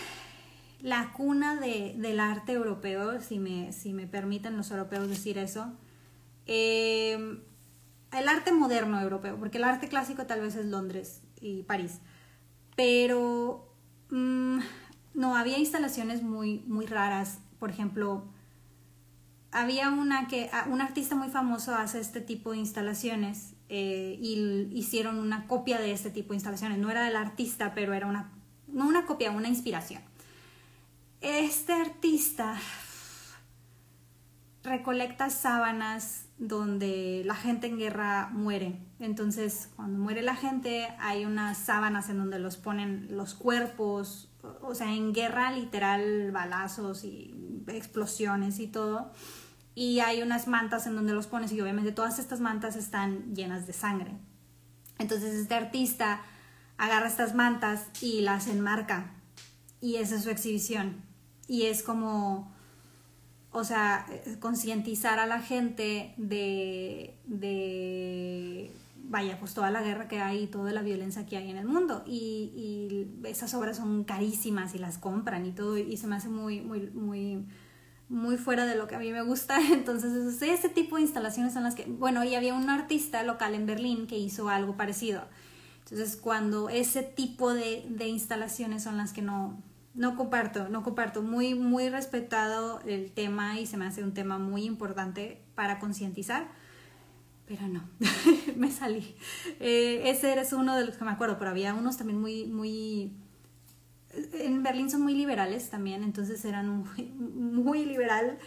la 0.87 1.13
cuna 1.13 1.57
de, 1.57 1.97
del 1.99 2.21
arte 2.21 2.53
europeo, 2.53 3.21
si 3.21 3.41
me, 3.41 3.73
si 3.73 3.93
me 3.93 4.07
permiten 4.07 4.57
los 4.57 4.71
europeos 4.71 5.09
decir 5.09 5.37
eso. 5.37 5.73
Eh, 6.47 7.41
el 8.13 8.29
arte 8.29 8.53
moderno 8.53 9.01
europeo, 9.01 9.37
porque 9.37 9.59
el 9.59 9.65
arte 9.65 9.89
clásico 9.89 10.27
tal 10.27 10.43
vez 10.43 10.55
es 10.55 10.65
Londres 10.67 11.23
y 11.41 11.65
París. 11.65 11.99
Pero 12.77 13.69
mm, 14.11 14.59
no, 15.15 15.35
había 15.35 15.59
instalaciones 15.59 16.23
muy, 16.23 16.61
muy 16.69 16.87
raras. 16.87 17.41
Por 17.59 17.71
ejemplo, 17.71 18.29
había 19.51 19.91
una 19.91 20.29
que 20.29 20.51
ah, 20.53 20.69
un 20.71 20.81
artista 20.81 21.17
muy 21.17 21.31
famoso 21.31 21.75
hace 21.75 21.99
este 21.99 22.21
tipo 22.21 22.53
de 22.53 22.59
instalaciones 22.59 23.55
eh, 23.69 24.21
y 24.21 24.69
hicieron 24.71 25.19
una 25.19 25.49
copia 25.49 25.81
de 25.81 25.91
este 25.91 26.11
tipo 26.11 26.29
de 26.29 26.37
instalaciones. 26.37 26.79
No 26.79 26.93
era 26.93 27.03
del 27.03 27.17
artista, 27.17 27.75
pero 27.75 27.93
era 27.93 28.07
una, 28.07 28.31
no 28.69 28.87
una 28.87 29.05
copia, 29.05 29.33
una 29.33 29.49
inspiración. 29.49 30.01
Este 31.29 31.73
artista 31.73 32.57
recolecta 34.63 35.29
sábanas 35.29 36.27
donde 36.39 37.23
la 37.25 37.35
gente 37.35 37.67
en 37.67 37.79
guerra 37.79 38.29
muere. 38.33 38.79
Entonces, 39.01 39.69
cuando 39.75 39.99
muere 39.99 40.23
la 40.23 40.37
gente, 40.37 40.87
hay 41.01 41.25
unas 41.25 41.59
sábanas 41.59 42.11
en 42.11 42.19
donde 42.19 42.39
los 42.39 42.57
ponen 42.57 43.09
los 43.11 43.35
cuerpos, 43.35 44.31
o 44.63 44.77
sea, 44.77 44.95
en 44.95 45.13
guerra 45.13 45.51
literal, 45.51 46.31
balazos 46.31 47.03
y 47.03 47.35
explosiones 47.67 48.61
y 48.61 48.69
todo. 48.69 49.11
Y 49.75 49.99
hay 49.99 50.23
unas 50.23 50.47
mantas 50.47 50.87
en 50.87 50.95
donde 50.95 51.13
los 51.13 51.27
pones 51.27 51.51
y 51.51 51.61
obviamente 51.61 51.91
todas 51.91 52.21
estas 52.21 52.39
mantas 52.39 52.77
están 52.77 53.35
llenas 53.35 53.67
de 53.67 53.73
sangre. 53.73 54.13
Entonces, 55.01 55.35
este 55.35 55.57
artista 55.57 56.21
agarra 56.79 57.09
estas 57.09 57.35
mantas 57.35 57.87
y 58.01 58.21
las 58.21 58.47
enmarca. 58.47 59.11
Y 59.81 59.97
esa 59.97 60.15
es 60.15 60.23
su 60.23 60.31
exhibición 60.31 61.06
y 61.49 61.67
es 61.67 61.83
como, 61.83 62.53
o 63.53 63.65
sea, 63.65 64.07
concientizar 64.41 65.19
a 65.19 65.27
la 65.27 65.41
gente 65.41 66.15
de, 66.17 67.17
de, 67.25 68.73
vaya, 69.05 69.39
pues 69.39 69.55
toda 69.55 69.71
la 69.71 69.83
guerra 69.83 70.09
que 70.09 70.21
hay 70.21 70.45
y 70.45 70.47
toda 70.47 70.73
la 70.73 70.83
violencia 70.83 71.25
que 71.27 71.37
hay 71.37 71.51
en 71.51 71.57
el 71.57 71.67
mundo. 71.67 72.03
Y, 72.07 73.11
y 73.23 73.27
esas 73.29 73.55
obras 73.55 73.77
son 73.77 74.05
carísimas 74.05 74.75
y 74.75 74.79
las 74.79 74.99
compran 74.99 75.47
y 75.47 75.53
todo, 75.53 75.79
y 75.79 75.97
se 75.97 76.07
me 76.07 76.17
hace 76.17 76.29
muy, 76.29 76.61
muy, 76.61 76.91
muy, 76.91 77.47
muy 78.09 78.37
fuera 78.37 78.67
de 78.67 78.77
lo 78.77 78.89
que 78.89 78.97
a 78.97 78.99
mí 78.99 79.13
me 79.13 79.23
gusta. 79.23 79.59
Entonces, 79.73 80.43
ese 80.43 80.69
tipo 80.69 80.97
de 80.97 81.03
instalaciones 81.03 81.55
son 81.55 81.63
las 81.63 81.75
que, 81.75 81.85
bueno, 81.85 82.25
y 82.25 82.35
había 82.35 82.55
un 82.55 82.69
artista 82.71 83.23
local 83.23 83.55
en 83.55 83.67
Berlín 83.67 84.07
que 84.07 84.19
hizo 84.19 84.49
algo 84.49 84.77
parecido. 84.77 85.23
Entonces, 85.85 86.17
cuando 86.17 86.69
ese 86.69 87.05
tipo 87.05 87.55
de, 87.55 87.87
de 87.89 88.09
instalaciones 88.09 88.83
son 88.83 88.97
las 88.97 89.13
que 89.13 89.23
no, 89.23 89.63
no 89.97 90.15
comparto, 90.15 90.69
no 90.69 90.83
comparto. 90.83 91.23
Muy, 91.23 91.55
muy 91.55 91.89
respetado 91.89 92.81
el 92.87 93.11
tema 93.13 93.59
y 93.59 93.67
se 93.67 93.77
me 93.77 93.87
hace 93.87 94.03
un 94.03 94.15
tema 94.15 94.39
muy 94.39 94.65
importante 94.65 95.43
para 95.55 95.79
concientizar. 95.79 96.49
Pero 97.47 97.69
no, 97.69 97.83
me 98.57 98.71
salí. 98.71 99.17
Eh, 99.61 100.03
ese 100.05 100.39
es 100.39 100.53
uno 100.53 100.77
de 100.77 100.87
los 100.87 100.97
que 100.97 101.05
me 101.05 101.11
acuerdo, 101.11 101.39
pero 101.39 101.51
había 101.51 101.75
unos 101.75 101.97
también 101.97 102.21
muy, 102.21 102.47
muy 102.47 103.13
en 104.33 104.63
Berlín 104.63 104.91
son 104.91 105.03
muy 105.03 105.15
liberales 105.15 105.71
también, 105.71 106.03
entonces 106.03 106.45
eran 106.45 106.69
muy, 106.69 107.05
muy 107.19 107.85
liberal. 107.85 108.39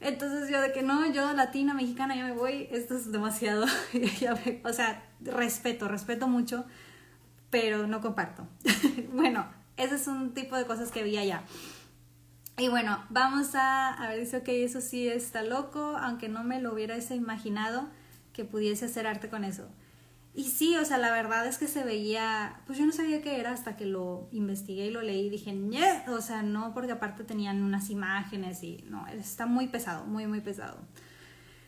Entonces 0.00 0.50
yo 0.50 0.60
de 0.60 0.72
que 0.72 0.82
no, 0.82 1.10
yo 1.12 1.32
latina, 1.32 1.72
mexicana, 1.72 2.14
ya 2.14 2.24
me 2.24 2.32
voy, 2.32 2.68
esto 2.70 2.96
es 2.96 3.10
demasiado. 3.10 3.64
o 4.64 4.72
sea, 4.72 5.02
respeto, 5.20 5.88
respeto 5.88 6.28
mucho, 6.28 6.64
pero 7.50 7.86
no 7.86 8.00
comparto. 8.00 8.46
bueno, 9.12 9.46
ese 9.76 9.96
es 9.96 10.06
un 10.06 10.34
tipo 10.34 10.56
de 10.56 10.66
cosas 10.66 10.90
que 10.90 11.02
vi 11.02 11.16
allá. 11.16 11.42
Y 12.56 12.68
bueno, 12.68 13.04
vamos 13.10 13.54
a, 13.54 13.94
a 13.94 14.08
ver, 14.08 14.20
dice, 14.20 14.38
ok, 14.38 14.48
eso 14.48 14.80
sí 14.80 15.08
está 15.08 15.42
loco, 15.42 15.96
aunque 15.98 16.28
no 16.28 16.44
me 16.44 16.60
lo 16.60 16.72
hubiera 16.72 16.96
imaginado 17.12 17.88
que 18.32 18.44
pudiese 18.44 18.84
hacer 18.84 19.06
arte 19.06 19.28
con 19.28 19.44
eso. 19.44 19.68
Y 20.34 20.44
sí, 20.44 20.76
o 20.76 20.84
sea, 20.84 20.98
la 20.98 21.12
verdad 21.12 21.46
es 21.46 21.58
que 21.58 21.68
se 21.68 21.84
veía, 21.84 22.60
pues 22.66 22.76
yo 22.76 22.86
no 22.86 22.92
sabía 22.92 23.22
qué 23.22 23.38
era 23.38 23.52
hasta 23.52 23.76
que 23.76 23.86
lo 23.86 24.28
investigué 24.32 24.86
y 24.86 24.90
lo 24.90 25.00
leí 25.00 25.26
y 25.26 25.30
dije, 25.30 25.52
Ñe", 25.52 26.04
o 26.08 26.20
sea, 26.20 26.42
no, 26.42 26.74
porque 26.74 26.90
aparte 26.90 27.22
tenían 27.22 27.62
unas 27.62 27.88
imágenes 27.88 28.62
y 28.64 28.84
no, 28.88 29.06
está 29.06 29.46
muy 29.46 29.68
pesado, 29.68 30.04
muy, 30.06 30.26
muy 30.26 30.40
pesado. 30.40 30.78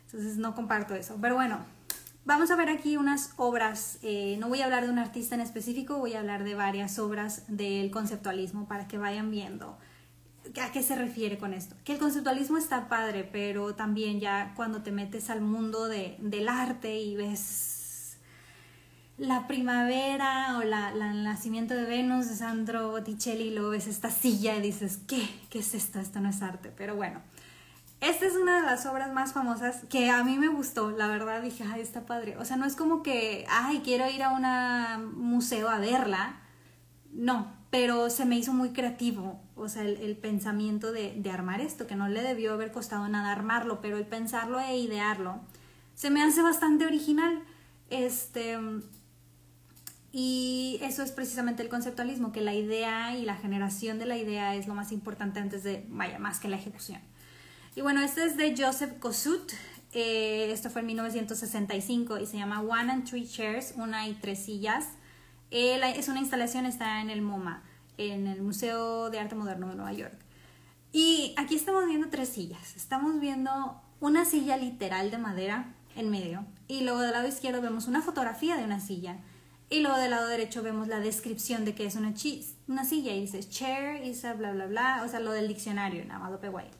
Entonces 0.06 0.36
no 0.36 0.54
comparto 0.54 0.94
eso. 0.94 1.16
Pero 1.20 1.36
bueno, 1.36 1.64
vamos 2.26 2.50
a 2.50 2.56
ver 2.56 2.68
aquí 2.68 2.96
unas 2.96 3.32
obras, 3.36 3.98
eh, 4.02 4.36
no 4.38 4.48
voy 4.48 4.60
a 4.60 4.66
hablar 4.66 4.84
de 4.84 4.90
un 4.90 4.98
artista 4.98 5.34
en 5.34 5.40
específico, 5.40 5.98
voy 5.98 6.14
a 6.14 6.18
hablar 6.18 6.44
de 6.44 6.54
varias 6.54 6.98
obras 6.98 7.44
del 7.48 7.90
conceptualismo 7.90 8.68
para 8.68 8.86
que 8.86 8.98
vayan 8.98 9.30
viendo 9.30 9.78
a 10.60 10.72
qué 10.72 10.82
se 10.82 10.96
refiere 10.96 11.38
con 11.38 11.54
esto. 11.54 11.76
Que 11.84 11.92
el 11.94 11.98
conceptualismo 11.98 12.58
está 12.58 12.88
padre, 12.88 13.24
pero 13.24 13.74
también 13.74 14.20
ya 14.20 14.52
cuando 14.56 14.82
te 14.82 14.92
metes 14.92 15.30
al 15.30 15.40
mundo 15.40 15.88
de, 15.88 16.16
del 16.20 16.48
arte 16.48 16.98
y 16.98 17.16
ves 17.16 18.18
la 19.18 19.46
primavera 19.46 20.58
o 20.58 20.62
el 20.62 20.70
nacimiento 21.24 21.74
de 21.74 21.84
Venus 21.84 22.28
de 22.28 22.36
Sandro 22.36 22.90
Botticelli, 22.90 23.50
luego 23.50 23.70
ves 23.70 23.86
esta 23.86 24.10
silla 24.10 24.56
y 24.56 24.60
dices, 24.60 24.98
¿qué? 25.06 25.26
¿Qué 25.48 25.60
es 25.60 25.74
esto? 25.74 26.00
Esto 26.00 26.20
no 26.20 26.28
es 26.28 26.42
arte. 26.42 26.72
Pero 26.76 26.96
bueno, 26.96 27.22
esta 28.10 28.26
es 28.26 28.36
una 28.36 28.60
de 28.60 28.66
las 28.66 28.86
obras 28.86 29.12
más 29.12 29.32
famosas 29.32 29.84
que 29.88 30.10
a 30.10 30.22
mí 30.24 30.38
me 30.38 30.48
gustó, 30.48 30.90
la 30.90 31.08
verdad 31.08 31.42
dije, 31.42 31.64
ay, 31.64 31.80
está 31.80 32.06
padre. 32.06 32.36
O 32.38 32.44
sea, 32.44 32.56
no 32.56 32.66
es 32.66 32.76
como 32.76 33.02
que, 33.02 33.46
ay, 33.48 33.80
quiero 33.84 34.08
ir 34.10 34.22
a 34.22 34.30
un 34.30 35.14
museo 35.16 35.68
a 35.68 35.78
verla. 35.78 36.40
No, 37.12 37.52
pero 37.70 38.10
se 38.10 38.24
me 38.24 38.36
hizo 38.36 38.52
muy 38.52 38.70
creativo, 38.70 39.40
o 39.54 39.68
sea, 39.68 39.82
el, 39.82 40.16
pensamiento 40.16 40.92
de, 40.92 41.14
de, 41.16 41.30
armar 41.30 41.60
esto, 41.60 41.86
que 41.86 41.96
no 41.96 42.08
le 42.08 42.22
debió 42.22 42.52
haber 42.52 42.72
costado 42.72 43.08
nada 43.08 43.32
armarlo, 43.32 43.80
pero 43.80 43.96
el 43.96 44.06
pensarlo 44.06 44.60
e 44.60 44.76
idearlo 44.78 45.40
se 45.94 46.10
me 46.10 46.22
hace 46.22 46.42
bastante 46.42 46.86
original. 46.86 47.42
Este, 47.90 48.58
y 50.12 50.78
eso 50.82 51.02
es 51.02 51.10
precisamente 51.10 51.62
el 51.62 51.68
conceptualismo, 51.68 52.32
que 52.32 52.40
la 52.40 52.54
idea 52.54 53.16
y 53.16 53.24
la 53.24 53.36
generación 53.36 53.98
de 53.98 54.06
la 54.06 54.16
idea 54.16 54.54
es 54.54 54.68
lo 54.68 54.74
más 54.74 54.92
importante 54.92 55.40
antes 55.40 55.64
de, 55.64 55.84
vaya, 55.88 56.18
más 56.18 56.38
que 56.38 56.48
la 56.48 56.56
ejecución. 56.56 57.00
Y 57.76 57.82
bueno, 57.82 58.00
este 58.00 58.24
es 58.24 58.38
de 58.38 58.54
Joseph 58.56 58.98
Kossuth, 59.00 59.52
eh, 59.92 60.50
esto 60.50 60.70
fue 60.70 60.80
en 60.80 60.86
1965 60.86 62.18
y 62.18 62.24
se 62.24 62.38
llama 62.38 62.62
One 62.62 62.90
and 62.90 63.04
Three 63.04 63.28
Chairs, 63.28 63.74
una 63.76 64.08
y 64.08 64.14
tres 64.14 64.46
sillas. 64.46 64.86
Eh, 65.50 65.78
es 65.94 66.08
una 66.08 66.20
instalación, 66.20 66.64
está 66.64 67.02
en 67.02 67.10
el 67.10 67.20
MoMA, 67.20 67.62
en 67.98 68.28
el 68.28 68.40
Museo 68.40 69.10
de 69.10 69.18
Arte 69.20 69.34
Moderno 69.34 69.68
de 69.68 69.74
Nueva 69.74 69.92
York. 69.92 70.16
Y 70.90 71.34
aquí 71.36 71.54
estamos 71.54 71.84
viendo 71.84 72.08
tres 72.08 72.30
sillas. 72.30 72.76
Estamos 72.76 73.20
viendo 73.20 73.78
una 74.00 74.24
silla 74.24 74.56
literal 74.56 75.10
de 75.10 75.18
madera 75.18 75.74
en 75.96 76.08
medio 76.08 76.46
y 76.68 76.80
luego 76.80 77.00
del 77.00 77.12
lado 77.12 77.28
izquierdo 77.28 77.60
vemos 77.60 77.88
una 77.88 78.00
fotografía 78.00 78.56
de 78.56 78.64
una 78.64 78.80
silla 78.80 79.18
y 79.68 79.80
luego 79.80 79.98
del 79.98 80.12
lado 80.12 80.28
derecho 80.28 80.62
vemos 80.62 80.88
la 80.88 81.00
descripción 81.00 81.66
de 81.66 81.74
que 81.74 81.84
es 81.84 81.96
una, 81.96 82.14
una 82.68 82.84
silla 82.86 83.12
y 83.12 83.20
dice 83.20 83.40
chair, 83.46 84.02
isa, 84.02 84.32
bla, 84.32 84.52
bla, 84.52 84.64
bla, 84.64 85.02
o 85.04 85.08
sea, 85.08 85.20
lo 85.20 85.32
del 85.32 85.46
diccionario 85.46 86.00
en 86.00 86.10
Amado 86.10 86.40
Peguay. 86.40 86.70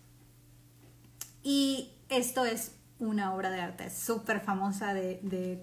Y 1.47 1.93
esto 2.09 2.45
es 2.45 2.73
una 2.99 3.33
obra 3.33 3.50
de 3.50 3.61
arte 3.61 3.91
súper 3.91 4.41
famosa 4.41 4.95
de, 4.95 5.21
de. 5.23 5.61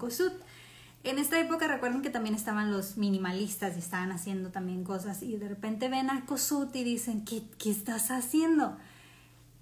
En 1.03 1.19
esta 1.19 1.37
época 1.41 1.67
recuerden 1.67 2.01
que 2.01 2.09
también 2.09 2.35
estaban 2.35 2.71
los 2.71 2.95
minimalistas 2.95 3.75
y 3.75 3.79
estaban 3.79 4.13
haciendo 4.13 4.49
también 4.49 4.85
cosas 4.85 5.21
y 5.21 5.35
de 5.35 5.49
repente 5.49 5.89
ven 5.89 6.09
a 6.09 6.25
Kossuth 6.25 6.73
y 6.73 6.85
dicen, 6.85 7.25
¿qué, 7.25 7.43
qué 7.57 7.71
estás 7.71 8.11
haciendo? 8.11 8.77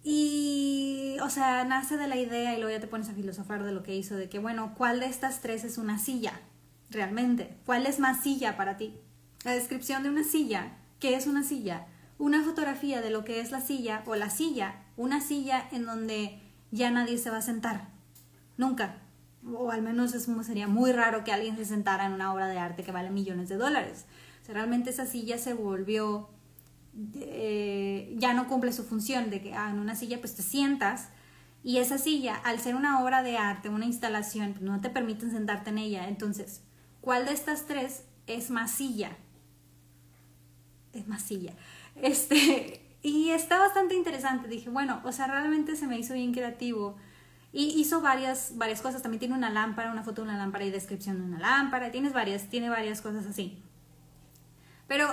Y, 0.03 1.17
o 1.23 1.29
sea, 1.31 1.63
nace 1.63 1.97
de 1.97 2.07
la 2.07 2.17
idea 2.17 2.53
y 2.53 2.57
luego 2.57 2.71
ya 2.71 2.79
te 2.79 2.87
pones 2.87 3.09
a 3.09 3.13
filosofar 3.13 3.63
de 3.63 3.71
lo 3.71 3.81
que 3.81 3.95
hizo, 3.95 4.15
de 4.15 4.29
que, 4.29 4.37
bueno, 4.37 4.75
¿cuál 4.77 4.99
de 4.99 5.07
estas 5.07 5.41
tres 5.41 5.63
es 5.63 5.79
una 5.79 5.97
silla? 5.97 6.39
realmente. 6.91 7.57
¿Cuál 7.65 7.87
es 7.87 7.99
más 7.99 8.21
silla 8.21 8.57
para 8.57 8.77
ti? 8.77 8.93
La 9.43 9.53
descripción 9.53 10.03
de 10.03 10.09
una 10.09 10.23
silla. 10.23 10.77
¿Qué 10.99 11.15
es 11.15 11.25
una 11.25 11.43
silla? 11.43 11.87
Una 12.19 12.43
fotografía 12.43 13.01
de 13.01 13.09
lo 13.09 13.23
que 13.23 13.39
es 13.39 13.51
la 13.51 13.61
silla 13.61 14.03
o 14.05 14.15
la 14.15 14.29
silla. 14.29 14.75
Una 14.97 15.21
silla 15.21 15.67
en 15.71 15.85
donde 15.85 16.39
ya 16.71 16.91
nadie 16.91 17.17
se 17.17 17.29
va 17.29 17.37
a 17.37 17.41
sentar. 17.41 17.89
Nunca. 18.57 18.97
O 19.45 19.71
al 19.71 19.81
menos 19.81 20.11
sería 20.11 20.67
muy 20.67 20.91
raro 20.91 21.23
que 21.23 21.31
alguien 21.31 21.57
se 21.57 21.65
sentara 21.65 22.05
en 22.05 22.13
una 22.13 22.33
obra 22.33 22.47
de 22.47 22.59
arte 22.59 22.83
que 22.83 22.91
vale 22.91 23.09
millones 23.09 23.49
de 23.49 23.57
dólares. 23.57 24.05
Realmente 24.47 24.89
esa 24.89 25.05
silla 25.05 25.37
se 25.37 25.53
volvió... 25.53 26.29
Eh, 27.15 28.13
ya 28.17 28.33
no 28.33 28.49
cumple 28.49 28.73
su 28.73 28.83
función 28.83 29.29
de 29.29 29.41
que 29.41 29.53
ah, 29.53 29.69
en 29.69 29.79
una 29.79 29.95
silla 29.95 30.19
pues 30.19 30.35
te 30.35 30.41
sientas 30.41 31.07
y 31.63 31.77
esa 31.77 31.97
silla 31.97 32.35
al 32.35 32.59
ser 32.59 32.75
una 32.75 33.01
obra 33.01 33.23
de 33.23 33.37
arte, 33.37 33.69
una 33.69 33.85
instalación, 33.85 34.51
pues, 34.51 34.63
no 34.63 34.81
te 34.81 34.89
permiten 34.89 35.31
sentarte 35.31 35.69
en 35.69 35.77
ella. 35.77 36.09
Entonces, 36.09 36.63
¿Cuál 37.01 37.25
de 37.25 37.33
estas 37.33 37.65
tres 37.65 38.03
es 38.27 38.51
masilla? 38.51 39.17
Es 40.93 41.07
masilla. 41.07 41.53
Este, 41.95 42.80
y 43.01 43.29
está 43.31 43.59
bastante 43.59 43.95
interesante. 43.95 44.47
Dije, 44.47 44.69
bueno, 44.69 45.01
o 45.03 45.11
sea, 45.11 45.27
realmente 45.27 45.75
se 45.75 45.87
me 45.87 45.97
hizo 45.97 46.13
bien 46.13 46.33
creativo. 46.33 46.95
Y 47.53 47.79
hizo 47.81 48.01
varias, 48.01 48.53
varias 48.55 48.81
cosas. 48.81 49.01
También 49.01 49.19
tiene 49.19 49.35
una 49.35 49.49
lámpara, 49.49 49.91
una 49.91 50.03
foto 50.03 50.21
de 50.21 50.29
una 50.29 50.37
lámpara 50.37 50.63
y 50.65 50.71
descripción 50.71 51.17
de 51.17 51.23
una 51.23 51.39
lámpara. 51.39 51.91
Tienes 51.91 52.13
varias, 52.13 52.47
tiene 52.47 52.69
varias 52.69 53.01
cosas 53.01 53.25
así. 53.25 53.57
Pero, 54.87 55.09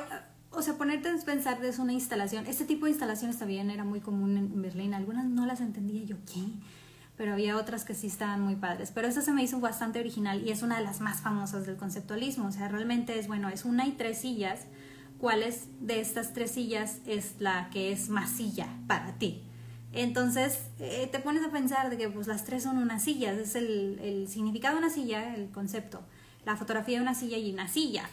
o 0.50 0.62
sea, 0.62 0.74
ponerte 0.74 1.08
a 1.08 1.16
pensar 1.24 1.64
es 1.64 1.78
una 1.78 1.92
instalación. 1.92 2.46
Este 2.46 2.64
tipo 2.64 2.84
de 2.84 2.92
instalaciones 2.92 3.38
también 3.38 3.70
era 3.70 3.84
muy 3.84 4.00
común 4.00 4.36
en 4.36 4.62
Berlín. 4.62 4.94
Algunas 4.94 5.24
no 5.24 5.46
las 5.46 5.60
entendía 5.60 6.04
yo. 6.04 6.16
¿Qué? 6.26 6.42
pero 7.18 7.32
había 7.32 7.56
otras 7.56 7.84
que 7.84 7.94
sí 7.94 8.06
estaban 8.06 8.40
muy 8.40 8.54
padres. 8.54 8.92
Pero 8.94 9.08
esta 9.08 9.20
se 9.20 9.32
me 9.32 9.42
hizo 9.42 9.58
bastante 9.58 9.98
original 9.98 10.40
y 10.46 10.52
es 10.52 10.62
una 10.62 10.78
de 10.78 10.84
las 10.84 11.00
más 11.00 11.20
famosas 11.20 11.66
del 11.66 11.76
conceptualismo. 11.76 12.46
O 12.46 12.52
sea, 12.52 12.68
realmente 12.68 13.18
es, 13.18 13.26
bueno, 13.26 13.48
es 13.48 13.64
una 13.64 13.86
y 13.88 13.92
tres 13.92 14.18
sillas. 14.18 14.66
¿Cuáles 15.18 15.66
de 15.80 16.00
estas 16.00 16.32
tres 16.32 16.52
sillas 16.52 16.98
es 17.06 17.34
la 17.40 17.70
que 17.70 17.92
es 17.92 18.08
más 18.08 18.30
silla 18.30 18.68
para 18.86 19.14
ti? 19.18 19.42
Entonces 19.92 20.60
eh, 20.78 21.08
te 21.10 21.18
pones 21.18 21.44
a 21.44 21.50
pensar 21.50 21.90
de 21.90 21.96
que 21.96 22.08
pues 22.08 22.26
las 22.26 22.44
tres 22.44 22.62
son 22.62 22.78
unas 22.78 23.02
sillas, 23.02 23.36
es 23.36 23.54
el, 23.56 24.26
significado 24.28 24.76
de 24.76 24.82
una 24.84 24.90
silla, 24.90 25.34
el 25.34 25.50
concepto, 25.50 26.00
la 26.44 26.56
fotografía 26.56 26.98
de 26.98 27.02
una 27.02 27.14
silla 27.14 27.38
y 27.38 27.52
una 27.52 27.68
silla 27.68 28.08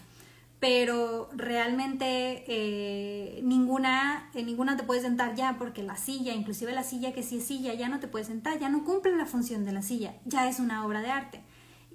pero 0.57 1.29
realmente 1.35 2.43
eh, 2.47 3.41
ninguna, 3.43 4.29
en 4.33 4.45
ninguna 4.45 4.77
te 4.77 4.83
puedes 4.83 5.03
sentar 5.03 5.35
ya 5.35 5.57
porque 5.59 5.83
la 5.83 5.97
silla, 5.97 6.33
inclusive 6.33 6.71
la 6.71 6.83
silla 6.83 7.13
que 7.13 7.21
sí 7.21 7.37
es 7.37 7.45
silla, 7.45 7.73
ya 7.73 7.89
no 7.89 7.99
te 7.99 8.07
puedes 8.07 8.27
sentar, 8.27 8.57
ya 8.57 8.69
no 8.69 8.83
cumple 8.83 9.15
la 9.15 9.25
función 9.25 9.65
de 9.65 9.73
la 9.73 9.81
silla, 9.81 10.15
ya 10.25 10.47
es 10.47 10.59
una 10.59 10.85
obra 10.85 11.01
de 11.01 11.11
arte. 11.11 11.41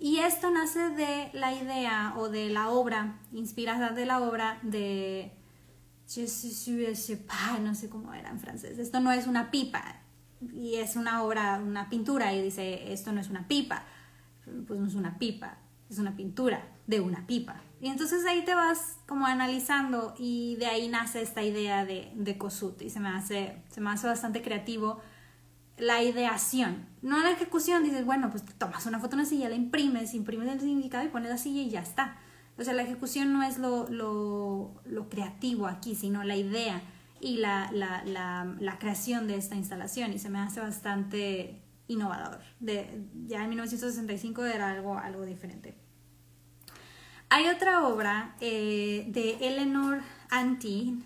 Y 0.02 0.20
esto 0.20 0.50
nace 0.50 0.88
de 0.88 1.30
la 1.34 1.52
idea 1.52 2.14
o 2.16 2.30
de 2.30 2.48
la 2.48 2.70
obra, 2.70 3.18
inspirada 3.32 3.90
de 3.90 4.06
la 4.06 4.20
obra 4.20 4.58
de... 4.62 5.32
No 7.62 7.74
sé 7.74 7.88
cómo 7.90 8.14
era 8.14 8.30
en 8.30 8.40
francés. 8.40 8.78
Esto 8.78 9.00
no 9.00 9.12
es 9.12 9.26
una 9.26 9.50
pipa. 9.50 10.00
Y 10.54 10.76
es 10.76 10.96
una 10.96 11.22
obra, 11.22 11.60
una 11.62 11.90
pintura. 11.90 12.32
Y 12.32 12.42
dice, 12.42 12.92
esto 12.92 13.12
no 13.12 13.20
es 13.20 13.28
una 13.28 13.46
pipa. 13.46 13.84
Pues 14.66 14.80
no 14.80 14.86
es 14.86 14.94
una 14.94 15.18
pipa, 15.18 15.58
es 15.90 15.98
una 15.98 16.16
pintura 16.16 16.66
de 16.86 17.00
una 17.00 17.26
pipa. 17.26 17.60
Y 17.80 17.88
entonces 17.88 18.24
ahí 18.24 18.42
te 18.44 18.54
vas 18.54 18.96
como 19.06 19.26
analizando 19.26 20.14
y 20.18 20.56
de 20.56 20.66
ahí 20.66 20.88
nace 20.88 21.20
esta 21.20 21.42
idea 21.42 21.84
de, 21.84 22.10
de 22.14 22.38
Kossuth 22.38 22.80
y 22.82 22.90
se 22.90 23.00
me, 23.00 23.10
hace, 23.10 23.62
se 23.68 23.80
me 23.80 23.90
hace 23.90 24.06
bastante 24.06 24.42
creativo 24.42 25.00
la 25.80 26.02
ideación, 26.02 26.86
no 27.02 27.22
la 27.22 27.30
ejecución, 27.30 27.82
dices, 27.82 28.04
bueno, 28.04 28.30
pues 28.30 28.44
tomas 28.58 28.86
una 28.86 28.98
foto 29.00 29.16
en 29.16 29.20
una 29.20 29.28
silla, 29.28 29.48
la 29.48 29.54
imprimes, 29.54 30.14
imprimes 30.14 30.48
el 30.48 30.60
significado 30.60 31.04
y 31.04 31.08
pones 31.08 31.30
la 31.30 31.38
silla 31.38 31.62
y 31.62 31.70
ya 31.70 31.80
está. 31.80 32.16
O 32.58 32.64
sea, 32.64 32.74
la 32.74 32.82
ejecución 32.82 33.32
no 33.32 33.42
es 33.42 33.58
lo, 33.58 33.88
lo, 33.88 34.74
lo 34.84 35.08
creativo 35.08 35.66
aquí, 35.66 35.94
sino 35.94 36.22
la 36.24 36.36
idea. 36.36 36.82
y 37.20 37.36
la, 37.36 37.70
la, 37.72 38.02
la, 38.04 38.78
creación 38.78 39.26
de 39.26 39.36
esta 39.36 39.54
instalación 39.54 40.12
y 40.12 40.18
se 40.18 40.30
me 40.30 40.38
hace 40.38 40.60
bastante 40.60 41.60
innovador. 41.86 42.40
De, 42.60 43.04
ya 43.26 43.42
en 43.42 43.50
1965 43.50 44.44
era 44.46 44.70
algo, 44.70 44.98
algo 44.98 45.26
diferente. 45.26 45.74
Hay 47.28 47.46
otra 47.46 47.86
obra 47.86 48.34
eh, 48.40 49.04
de 49.08 49.36
Eleanor 49.40 50.00
Antin, 50.30 51.04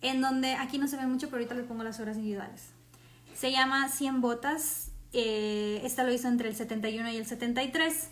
en 0.00 0.20
donde 0.20 0.54
aquí 0.54 0.78
no 0.78 0.88
se 0.88 0.96
ve 0.96 1.06
mucho, 1.06 1.26
pero 1.26 1.38
ahorita 1.38 1.54
les 1.54 1.66
pongo 1.66 1.84
las 1.84 2.00
obras 2.00 2.16
individuales. 2.16 2.71
Se 3.34 3.50
llama 3.50 3.88
100 3.88 4.20
botas. 4.20 4.90
Eh, 5.12 5.80
esta 5.84 6.04
lo 6.04 6.12
hizo 6.12 6.28
entre 6.28 6.48
el 6.48 6.56
71 6.56 7.10
y 7.10 7.16
el 7.16 7.26
73. 7.26 8.08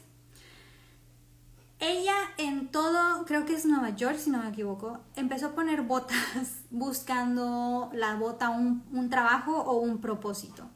Ella 1.80 2.14
en 2.36 2.68
todo, 2.68 3.24
creo 3.24 3.46
que 3.46 3.54
es 3.54 3.64
Nueva 3.64 3.90
York, 3.90 4.18
si 4.18 4.28
no 4.28 4.42
me 4.42 4.50
equivoco, 4.50 5.00
empezó 5.16 5.46
a 5.46 5.54
poner 5.54 5.80
botas 5.80 6.58
buscando 6.70 7.90
la 7.94 8.16
bota 8.16 8.50
un, 8.50 8.84
un 8.92 9.08
trabajo 9.08 9.56
o 9.62 9.78
un 9.78 10.00
propósito. 10.00 10.68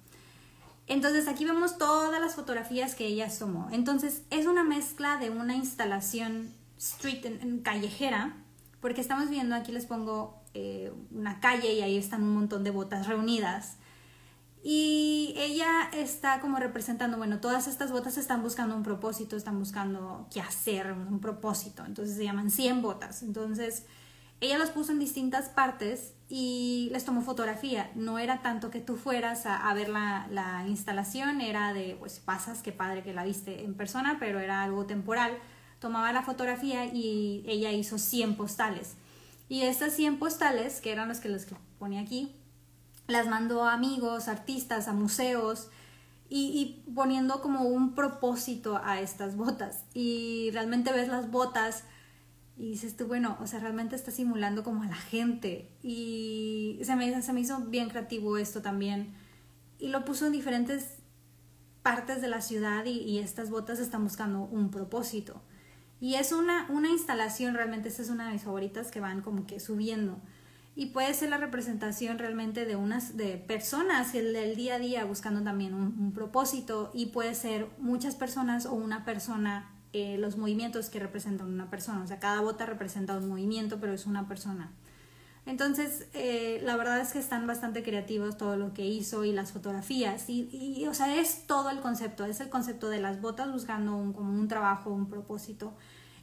Entonces 0.86 1.28
aquí 1.28 1.44
vemos 1.44 1.76
todas 1.78 2.20
las 2.20 2.34
fotografías 2.34 2.94
que 2.94 3.06
ella 3.06 3.28
tomó. 3.38 3.68
Entonces 3.70 4.22
es 4.30 4.46
una 4.46 4.64
mezcla 4.64 5.18
de 5.18 5.30
una 5.30 5.54
instalación 5.54 6.52
street 6.78 7.62
callejera, 7.62 8.36
porque 8.80 9.00
estamos 9.00 9.30
viendo, 9.30 9.54
aquí 9.54 9.72
les 9.72 9.86
pongo 9.86 10.42
eh, 10.52 10.92
una 11.10 11.40
calle 11.40 11.72
y 11.72 11.82
ahí 11.82 11.96
están 11.96 12.22
un 12.22 12.34
montón 12.34 12.64
de 12.64 12.70
botas 12.70 13.06
reunidas. 13.06 13.76
Y 14.66 15.34
ella 15.36 15.90
está 15.92 16.40
como 16.40 16.56
representando, 16.56 17.18
bueno, 17.18 17.38
todas 17.38 17.68
estas 17.68 17.92
botas 17.92 18.16
están 18.16 18.42
buscando 18.42 18.74
un 18.74 18.82
propósito, 18.82 19.36
están 19.36 19.58
buscando 19.58 20.26
qué 20.32 20.40
hacer, 20.40 20.90
un 20.92 21.20
propósito. 21.20 21.84
Entonces 21.84 22.16
se 22.16 22.24
llaman 22.24 22.50
100 22.50 22.80
botas. 22.80 23.22
Entonces 23.22 23.84
ella 24.40 24.56
los 24.56 24.70
puso 24.70 24.92
en 24.92 24.98
distintas 24.98 25.50
partes 25.50 26.14
y 26.30 26.88
les 26.92 27.04
tomó 27.04 27.20
fotografía. 27.20 27.90
No 27.94 28.18
era 28.18 28.40
tanto 28.40 28.70
que 28.70 28.80
tú 28.80 28.96
fueras 28.96 29.44
a, 29.44 29.72
ver 29.74 29.90
la, 29.90 30.26
la, 30.30 30.66
instalación, 30.66 31.42
era 31.42 31.74
de, 31.74 31.96
pues 31.98 32.18
pasas, 32.18 32.62
qué 32.62 32.72
padre 32.72 33.02
que 33.02 33.12
la 33.12 33.24
viste 33.24 33.64
en 33.64 33.74
persona, 33.74 34.16
pero 34.18 34.40
era 34.40 34.62
algo 34.62 34.86
temporal. 34.86 35.36
Tomaba 35.78 36.10
la 36.14 36.22
fotografía 36.22 36.86
y 36.86 37.44
ella 37.46 37.70
hizo 37.70 37.98
100 37.98 38.38
postales. 38.38 38.96
Y 39.50 39.60
estas 39.60 39.92
100 39.92 40.18
postales, 40.18 40.80
que 40.80 40.90
eran 40.90 41.08
las 41.08 41.20
que 41.20 41.28
les 41.28 41.46
ponía 41.78 42.00
aquí, 42.00 42.34
las 43.06 43.28
mandó 43.28 43.64
a 43.64 43.74
amigos, 43.74 44.28
artistas, 44.28 44.88
a 44.88 44.92
museos 44.92 45.68
y, 46.28 46.82
poniendo 46.94 47.40
como 47.40 47.62
un 47.62 47.94
propósito 47.94 48.80
a 48.82 49.00
estas 49.00 49.36
botas. 49.36 49.84
Y 49.92 50.50
realmente 50.52 50.92
ves 50.92 51.08
las 51.08 51.30
botas 51.30 51.84
y 52.56 52.70
dices 52.70 52.96
tú, 52.96 53.06
bueno, 53.06 53.36
o 53.40 53.46
sea, 53.46 53.60
realmente 53.60 53.94
está 53.94 54.10
simulando 54.10 54.64
como 54.64 54.82
a 54.82 54.86
la 54.86 54.96
gente. 54.96 55.70
Y 55.82 56.80
se 56.82 56.96
me, 56.96 57.22
se 57.22 57.32
me 57.32 57.40
hizo 57.40 57.58
bien 57.60 57.88
creativo 57.90 58.38
esto 58.38 58.62
también. 58.62 59.14
Y 59.78 59.88
lo 59.88 60.04
puso 60.04 60.26
en 60.26 60.32
diferentes 60.32 60.96
partes 61.82 62.22
de 62.22 62.28
la 62.28 62.40
ciudad 62.40 62.86
y, 62.86 63.00
y 63.00 63.18
estas 63.18 63.50
botas 63.50 63.78
están 63.78 64.04
buscando 64.04 64.40
un 64.40 64.70
propósito. 64.70 65.42
Y 66.00 66.14
es 66.14 66.32
una, 66.32 66.66
una 66.70 66.90
instalación, 66.90 67.54
realmente 67.54 67.88
esta 67.88 68.02
es 68.02 68.10
una 68.10 68.26
de 68.26 68.32
mis 68.32 68.42
favoritas 68.42 68.90
que 68.90 69.00
van 69.00 69.20
como 69.20 69.46
que 69.46 69.60
subiendo 69.60 70.18
y 70.76 70.86
puede 70.86 71.14
ser 71.14 71.30
la 71.30 71.36
representación 71.36 72.18
realmente 72.18 72.64
de 72.64 72.74
unas 72.74 73.16
de 73.16 73.36
personas 73.36 74.14
el 74.14 74.32
del 74.32 74.56
día 74.56 74.74
a 74.74 74.78
día 74.78 75.04
buscando 75.04 75.42
también 75.42 75.72
un, 75.72 76.12
propósito 76.12 76.90
y 76.92 77.06
puede 77.06 77.34
ser 77.34 77.68
muchas 77.78 78.16
personas 78.16 78.66
o 78.66 78.72
una 78.72 79.04
persona 79.04 79.70
eh, 79.92 80.16
los 80.18 80.36
movimientos 80.36 80.90
que 80.90 80.98
representan 80.98 81.52
una 81.52 81.70
persona. 81.70 82.02
O 82.02 82.06
sea 82.06 82.18
cada 82.18 82.40
bota 82.40 82.66
representa 82.66 83.16
un 83.16 83.28
movimiento 83.28 83.78
pero 83.80 83.92
es 83.92 84.06
una 84.06 84.26
persona. 84.26 84.72
Entonces 85.46 86.08
eh, 86.12 86.60
la 86.64 86.76
verdad 86.76 86.98
es 87.00 87.12
que 87.12 87.20
están 87.20 87.46
bastante 87.46 87.84
creativos 87.84 88.36
todo 88.36 88.56
lo 88.56 88.74
que 88.74 88.84
hizo 88.84 89.24
y 89.24 89.32
las 89.32 89.52
fotografías. 89.52 90.28
Y, 90.28 90.48
y 90.52 90.86
o 90.88 90.94
sea 90.94 91.20
es 91.20 91.46
todo 91.46 91.70
el 91.70 91.78
concepto 91.78 92.24
es 92.24 92.40
el 92.40 92.48
concepto 92.48 92.88
de 92.88 93.00
las 93.00 93.20
botas 93.20 93.52
buscando 93.52 93.94
un, 93.94 94.12
como 94.12 94.32
un 94.32 94.48
trabajo 94.48 94.90
un 94.90 95.08
propósito. 95.08 95.72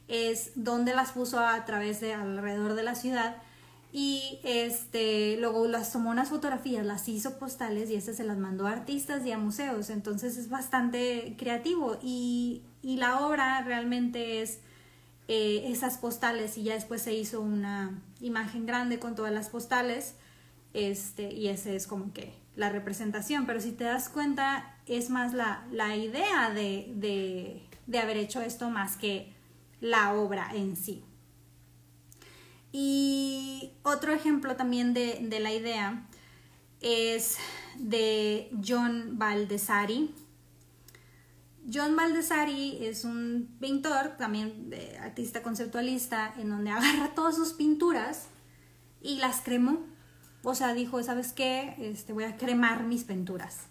Es 0.08 0.52
donde 0.56 0.94
las 0.94 1.12
puso 1.12 1.40
a 1.40 1.64
través 1.64 2.02
de 2.02 2.12
alrededor 2.12 2.74
de 2.74 2.82
la 2.82 2.94
ciudad 2.94 3.36
y 3.94 4.40
este, 4.42 5.36
luego 5.38 5.68
las 5.68 5.92
tomó 5.92 6.10
unas 6.10 6.30
fotografías, 6.30 6.84
las 6.86 7.06
hizo 7.08 7.38
postales 7.38 7.90
y 7.90 7.94
estas 7.94 8.16
se 8.16 8.24
las 8.24 8.38
mandó 8.38 8.66
a 8.66 8.72
artistas 8.72 9.24
y 9.26 9.32
a 9.32 9.38
museos. 9.38 9.90
Entonces 9.90 10.38
es 10.38 10.48
bastante 10.48 11.36
creativo 11.38 11.98
y, 12.02 12.62
y 12.82 12.96
la 12.96 13.26
obra 13.26 13.60
realmente 13.62 14.40
es 14.40 14.60
eh, 15.28 15.64
esas 15.66 15.98
postales 15.98 16.56
y 16.56 16.62
ya 16.64 16.74
después 16.74 17.02
se 17.02 17.12
hizo 17.12 17.42
una 17.42 18.00
imagen 18.20 18.64
grande 18.64 18.98
con 18.98 19.14
todas 19.14 19.32
las 19.32 19.50
postales 19.50 20.14
este, 20.72 21.30
y 21.30 21.48
ese 21.48 21.76
es 21.76 21.86
como 21.86 22.14
que 22.14 22.32
la 22.56 22.70
representación. 22.70 23.44
Pero 23.44 23.60
si 23.60 23.72
te 23.72 23.84
das 23.84 24.08
cuenta 24.08 24.74
es 24.86 25.10
más 25.10 25.34
la, 25.34 25.66
la 25.70 25.96
idea 25.96 26.48
de, 26.48 26.90
de, 26.96 27.62
de 27.86 27.98
haber 27.98 28.16
hecho 28.16 28.40
esto 28.40 28.70
más 28.70 28.96
que 28.96 29.34
la 29.82 30.14
obra 30.14 30.50
en 30.54 30.76
sí. 30.76 31.04
Y 32.72 33.72
otro 33.82 34.12
ejemplo 34.12 34.56
también 34.56 34.94
de, 34.94 35.18
de 35.22 35.40
la 35.40 35.52
idea 35.52 36.08
es 36.80 37.36
de 37.76 38.50
John 38.66 39.18
Baldessari. 39.18 40.14
John 41.72 41.94
Baldessari 41.94 42.84
es 42.84 43.04
un 43.04 43.56
pintor, 43.60 44.16
también 44.18 44.74
artista 45.00 45.42
conceptualista, 45.42 46.34
en 46.36 46.50
donde 46.50 46.70
agarra 46.70 47.14
todas 47.14 47.36
sus 47.36 47.52
pinturas 47.52 48.26
y 49.00 49.16
las 49.16 49.40
cremó. 49.42 49.80
O 50.42 50.54
sea, 50.54 50.74
dijo, 50.74 51.00
¿sabes 51.02 51.32
qué? 51.32 51.76
Este, 51.78 52.12
voy 52.12 52.24
a 52.24 52.36
cremar 52.36 52.82
mis 52.84 53.04
pinturas. 53.04 53.66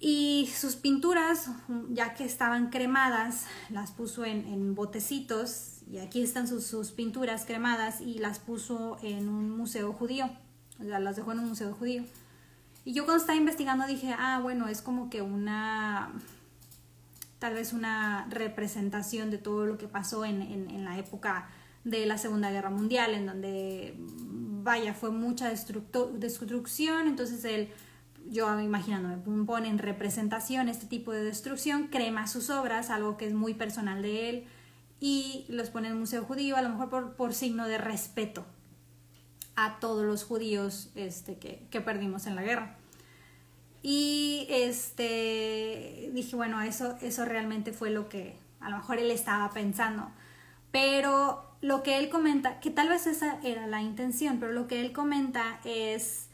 Y 0.00 0.50
sus 0.54 0.74
pinturas, 0.74 1.48
ya 1.90 2.14
que 2.14 2.24
estaban 2.24 2.70
cremadas, 2.70 3.46
las 3.70 3.92
puso 3.92 4.24
en, 4.24 4.46
en 4.46 4.74
botecitos 4.74 5.75
y 5.90 5.98
aquí 5.98 6.22
están 6.22 6.48
sus, 6.48 6.66
sus, 6.66 6.90
pinturas 6.90 7.44
cremadas 7.44 8.00
y 8.00 8.18
las 8.18 8.38
puso 8.38 8.98
en 9.02 9.28
un 9.28 9.56
museo 9.56 9.92
judío, 9.92 10.28
o 10.80 10.84
sea, 10.84 10.98
las 10.98 11.16
dejó 11.16 11.32
en 11.32 11.40
un 11.40 11.48
museo 11.48 11.72
judío. 11.74 12.04
Y 12.84 12.92
yo 12.92 13.04
cuando 13.04 13.20
estaba 13.20 13.38
investigando 13.38 13.86
dije, 13.86 14.14
ah, 14.16 14.40
bueno, 14.42 14.68
es 14.68 14.82
como 14.82 15.10
que 15.10 15.22
una, 15.22 16.12
tal 17.38 17.54
vez 17.54 17.72
una 17.72 18.26
representación 18.30 19.30
de 19.30 19.38
todo 19.38 19.66
lo 19.66 19.78
que 19.78 19.88
pasó 19.88 20.24
en, 20.24 20.42
en, 20.42 20.70
en 20.70 20.84
la 20.84 20.98
época 20.98 21.48
de 21.84 22.04
la 22.06 22.18
Segunda 22.18 22.50
Guerra 22.50 22.70
Mundial, 22.70 23.14
en 23.14 23.26
donde, 23.26 23.94
vaya, 24.62 24.92
fue 24.94 25.10
mucha 25.10 25.48
destrucción, 25.48 27.06
entonces 27.08 27.44
él 27.44 27.70
yo 28.28 28.60
imaginándome, 28.60 29.44
pone 29.44 29.68
en 29.68 29.78
representación 29.78 30.68
este 30.68 30.86
tipo 30.86 31.12
de 31.12 31.22
destrucción, 31.22 31.88
crema 31.88 32.26
sus 32.26 32.50
obras, 32.50 32.90
algo 32.90 33.16
que 33.16 33.26
es 33.26 33.34
muy 33.34 33.54
personal 33.54 34.02
de 34.02 34.28
él, 34.28 34.44
y 35.00 35.44
los 35.48 35.70
pone 35.70 35.88
en 35.88 35.94
el 35.94 35.98
Museo 35.98 36.24
Judío, 36.24 36.56
a 36.56 36.62
lo 36.62 36.70
mejor 36.70 36.88
por, 36.88 37.12
por 37.14 37.34
signo 37.34 37.68
de 37.68 37.78
respeto 37.78 38.44
a 39.54 39.78
todos 39.80 40.04
los 40.04 40.24
judíos 40.24 40.90
este, 40.94 41.36
que, 41.36 41.66
que, 41.70 41.80
perdimos 41.80 42.26
en 42.26 42.36
la 42.36 42.42
guerra. 42.42 42.76
Y 43.82 44.46
este, 44.50 46.10
dije, 46.12 46.36
bueno, 46.36 46.60
eso, 46.62 46.96
eso 47.00 47.24
realmente 47.24 47.72
fue 47.72 47.90
lo 47.90 48.08
que 48.08 48.36
a 48.60 48.70
lo 48.70 48.78
mejor 48.78 48.98
él 48.98 49.10
estaba 49.10 49.50
pensando. 49.50 50.10
Pero 50.72 51.46
lo 51.60 51.82
que 51.82 51.98
él 51.98 52.10
comenta, 52.10 52.60
que 52.60 52.70
tal 52.70 52.88
vez 52.88 53.06
esa 53.06 53.38
era 53.42 53.66
la 53.66 53.82
intención, 53.82 54.38
pero 54.40 54.52
lo 54.52 54.66
que 54.66 54.80
él 54.80 54.92
comenta 54.92 55.60
es, 55.64 56.28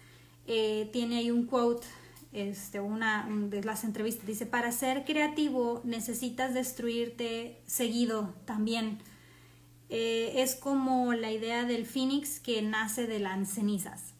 eh, 0.47 0.89
tiene 0.93 1.19
ahí 1.19 1.31
un 1.31 1.47
quote 1.47 1.87
este, 2.33 2.81
una 2.81 3.29
de 3.29 3.63
las 3.63 3.85
entrevistas, 3.85 4.27
dice, 4.27 4.47
para 4.47 4.73
ser 4.73 5.05
creativo 5.05 5.81
necesitas 5.85 6.55
destruirte 6.55 7.61
seguido 7.67 8.35
también. 8.45 8.99
Eh, 9.91 10.43
es 10.43 10.55
como 10.55 11.13
la 11.13 11.31
idea 11.31 11.65
del 11.65 11.85
Phoenix 11.85 12.41
que 12.41 12.63
nace 12.63 13.07
de 13.07 13.19
las 13.19 13.51
cenizas. 13.51 14.15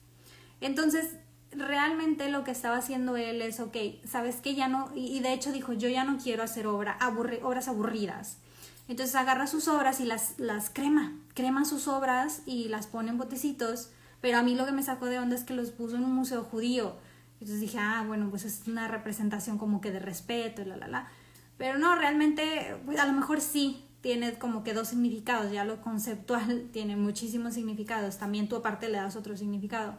Entonces, 0.61 1.17
realmente 1.51 2.29
lo 2.31 2.45
que 2.45 2.51
estaba 2.51 2.77
haciendo 2.77 3.17
él 3.17 3.43
es, 3.43 3.61
ok, 3.61 3.77
sabes 4.05 4.37
que 4.37 4.55
ya 4.55 4.69
no, 4.69 4.91
y, 4.95 5.21
de 5.21 5.33
hecho 5.33 5.53
dijo, 5.53 5.73
yo 5.73 5.89
ya 5.89 6.05
no 6.05 6.19
quiero 6.19 6.43
hacer 6.43 6.67
obra, 6.67 6.99
obras 7.43 7.69
aburridas. 7.69 8.39
Entonces 8.89 9.15
agarra 9.15 9.47
sus 9.47 9.69
obras 9.69 10.01
y 10.01 10.05
las, 10.05 10.39
las 10.39 10.69
crema, 10.69 11.17
crema 11.35 11.65
sus 11.65 11.89
obras 11.89 12.43
y 12.47 12.69
las 12.69 12.87
pone 12.87 13.11
en 13.11 13.19
botecitos, 13.19 13.91
pero 14.21 14.39
a 14.39 14.43
mí 14.43 14.55
lo 14.55 14.67
que 14.67 14.73
me 14.73 14.83
sacó 14.83 15.07
de 15.07 15.19
onda 15.19 15.37
es 15.37 15.45
que 15.45 15.55
los 15.55 15.71
puso 15.71 15.97
en 15.97 16.05
un 16.05 16.15
museo 16.15 16.45
judío. 16.45 16.97
Entonces 17.43 17.61
dije, 17.61 17.79
ah, 17.81 18.05
bueno, 18.07 18.31
pues 18.31 18.45
es 18.45 18.63
una 18.69 18.87
representación 18.87 19.59
como 19.59 19.81
que 19.81 19.91
de 19.91 19.99
respeto 19.99 20.65
la, 20.65 20.77
la, 20.77 20.87
la. 20.87 21.09
Pero 21.59 21.77
no, 21.77 21.97
realmente, 21.97 22.77
pues 22.87 23.01
a 23.01 23.05
lo 23.05 23.13
mejor 23.13 23.41
sí 23.41 23.85
tiene 24.01 24.35
como 24.35 24.63
que 24.63 24.75
dos 24.75 24.87
significados, 24.87 25.51
ya 25.51 25.65
lo 25.65 25.83
conceptual 25.83 26.69
tiene 26.73 26.95
muchísimos 26.95 27.55
significados, 27.55 28.19
también 28.19 28.49
tú 28.49 28.55
aparte 28.55 28.89
le 28.89 28.99
das 28.99 29.17
otro 29.17 29.37
significado. 29.37 29.99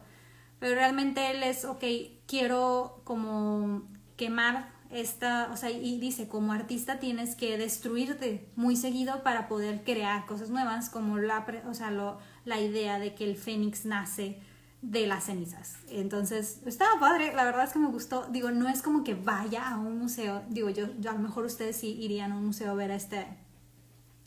Pero 0.58 0.74
realmente 0.74 1.32
él 1.32 1.42
es, 1.42 1.66
ok, 1.66 1.84
quiero 2.26 3.02
como 3.04 3.82
quemar 4.16 4.72
esta, 4.88 5.50
o 5.52 5.58
sea, 5.58 5.70
y 5.70 5.98
dice, 5.98 6.26
como 6.28 6.54
artista 6.54 6.98
tienes 6.98 7.36
que 7.36 7.58
destruirte 7.58 8.48
muy 8.56 8.76
seguido 8.76 9.22
para 9.22 9.48
poder 9.48 9.84
crear 9.84 10.24
cosas 10.24 10.48
nuevas, 10.48 10.88
como 10.88 11.18
la, 11.18 11.44
o 11.68 11.74
sea, 11.74 11.90
lo, 11.90 12.16
la 12.46 12.58
idea 12.58 12.98
de 12.98 13.14
que 13.14 13.24
el 13.24 13.36
fénix 13.36 13.84
nace 13.84 14.40
de 14.90 15.06
las 15.06 15.24
cenizas. 15.24 15.76
Entonces, 15.88 16.60
estaba 16.66 17.00
padre, 17.00 17.34
la 17.34 17.44
verdad 17.44 17.64
es 17.64 17.72
que 17.72 17.78
me 17.78 17.88
gustó. 17.88 18.26
Digo, 18.30 18.50
no 18.50 18.68
es 18.68 18.82
como 18.82 19.02
que 19.02 19.14
vaya 19.14 19.68
a 19.68 19.78
un 19.78 19.98
museo, 19.98 20.42
digo, 20.50 20.68
yo, 20.70 20.88
yo 21.00 21.10
a 21.10 21.14
lo 21.14 21.20
mejor 21.20 21.44
ustedes 21.44 21.76
sí 21.76 21.96
irían 22.00 22.32
a 22.32 22.36
un 22.36 22.46
museo 22.46 22.70
a 22.70 22.74
ver 22.74 22.90
este 22.90 23.26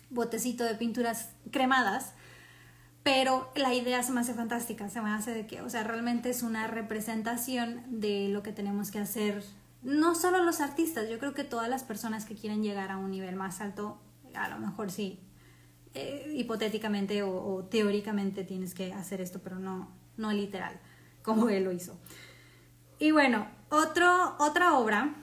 botecito 0.10 0.64
de 0.64 0.76
pinturas 0.76 1.30
cremadas, 1.52 2.14
pero 3.04 3.52
la 3.56 3.74
idea 3.74 4.02
se 4.04 4.12
me 4.12 4.22
hace 4.22 4.34
fantástica, 4.34 4.90
se 4.90 5.02
me 5.02 5.12
hace 5.12 5.34
de 5.34 5.46
que, 5.46 5.62
o 5.62 5.70
sea, 5.70 5.84
realmente 5.84 6.30
es 6.30 6.44
una 6.44 6.68
representación 6.68 7.84
de 7.88 8.28
lo 8.30 8.42
que 8.42 8.52
tenemos 8.52 8.90
que 8.90 9.00
hacer, 9.00 9.44
no 9.84 10.16
solo 10.16 10.44
los 10.44 10.60
artistas, 10.60 11.10
yo 11.10 11.20
creo 11.20 11.34
que 11.34 11.44
todas 11.44 11.70
las 11.70 11.84
personas 11.84 12.26
que 12.26 12.36
quieren 12.36 12.64
llegar 12.64 12.92
a 12.92 12.98
un 12.98 13.12
nivel 13.12 13.36
más 13.36 13.62
alto, 13.62 14.00
a 14.34 14.50
lo 14.50 14.58
mejor 14.58 14.92
sí, 14.92 15.20
eh, 15.94 16.34
hipotéticamente 16.36 17.24
o, 17.24 17.66
teóricamente 17.70 18.44
tienes 18.44 18.74
que 18.74 18.92
hacer 18.94 19.22
esto, 19.22 19.40
pero 19.44 19.60
no, 19.60 19.90
no 20.18 20.32
literal, 20.34 20.80
como 21.24 21.50
él 21.50 21.64
lo 21.64 21.72
hizo. 21.72 21.98
Y 23.00 23.12
bueno, 23.12 23.48
otro, 23.70 24.36
otra 24.40 24.78
obra, 24.78 25.16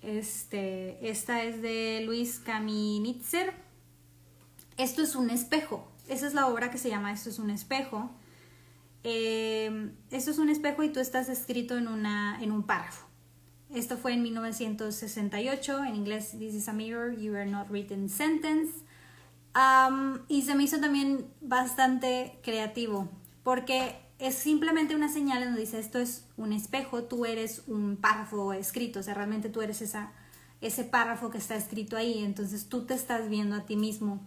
este, 0.00 1.08
esta 1.08 1.42
es 1.42 1.62
de 1.62 2.02
Luis 2.04 2.38
Kaminitzer, 2.38 3.54
esto 4.76 5.02
es 5.02 5.14
un 5.14 5.30
espejo. 5.30 5.88
Esa 6.08 6.26
es 6.26 6.34
la 6.34 6.46
obra 6.46 6.70
que 6.70 6.78
se 6.78 6.88
llama 6.88 7.12
Esto 7.12 7.30
es 7.30 7.38
un 7.38 7.50
espejo. 7.50 8.10
Em, 9.04 9.94
esto 10.10 10.30
es 10.30 10.38
un 10.38 10.48
espejo 10.48 10.82
y 10.82 10.90
tú 10.90 11.00
estás 11.00 11.28
escrito 11.28 11.76
en, 11.76 11.88
una, 11.88 12.38
en 12.42 12.52
un 12.52 12.64
párrafo. 12.64 13.06
Esto 13.74 13.96
fue 13.96 14.12
en 14.12 14.22
1968, 14.22 15.84
en 15.84 15.96
inglés 15.96 16.32
This 16.38 16.54
is 16.54 16.68
a 16.68 16.72
mirror, 16.72 17.16
you 17.16 17.34
are 17.34 17.46
not 17.46 17.68
written 17.70 18.08
sentence. 18.08 18.84
y 20.28 20.42
se 20.42 20.54
me 20.54 20.64
hizo 20.64 20.78
también 20.78 21.26
bastante 21.40 22.38
creativo, 22.42 23.08
porque 23.42 23.96
es 24.26 24.34
simplemente 24.34 24.94
una 24.94 25.08
señal 25.08 25.44
donde 25.44 25.60
dice 25.60 25.78
esto 25.78 25.98
es 25.98 26.24
un 26.36 26.52
espejo, 26.52 27.04
tú 27.04 27.26
eres 27.26 27.62
un 27.66 27.96
párrafo 27.96 28.52
escrito, 28.52 29.00
o 29.00 29.02
sea, 29.02 29.14
realmente 29.14 29.48
tú 29.48 29.62
eres 29.62 29.82
esa, 29.82 30.12
ese 30.60 30.84
párrafo 30.84 31.30
que 31.30 31.38
está 31.38 31.56
escrito 31.56 31.96
ahí, 31.96 32.24
entonces 32.24 32.68
tú 32.68 32.84
te 32.84 32.94
estás 32.94 33.28
viendo 33.28 33.56
a 33.56 33.66
ti 33.66 33.76
mismo 33.76 34.20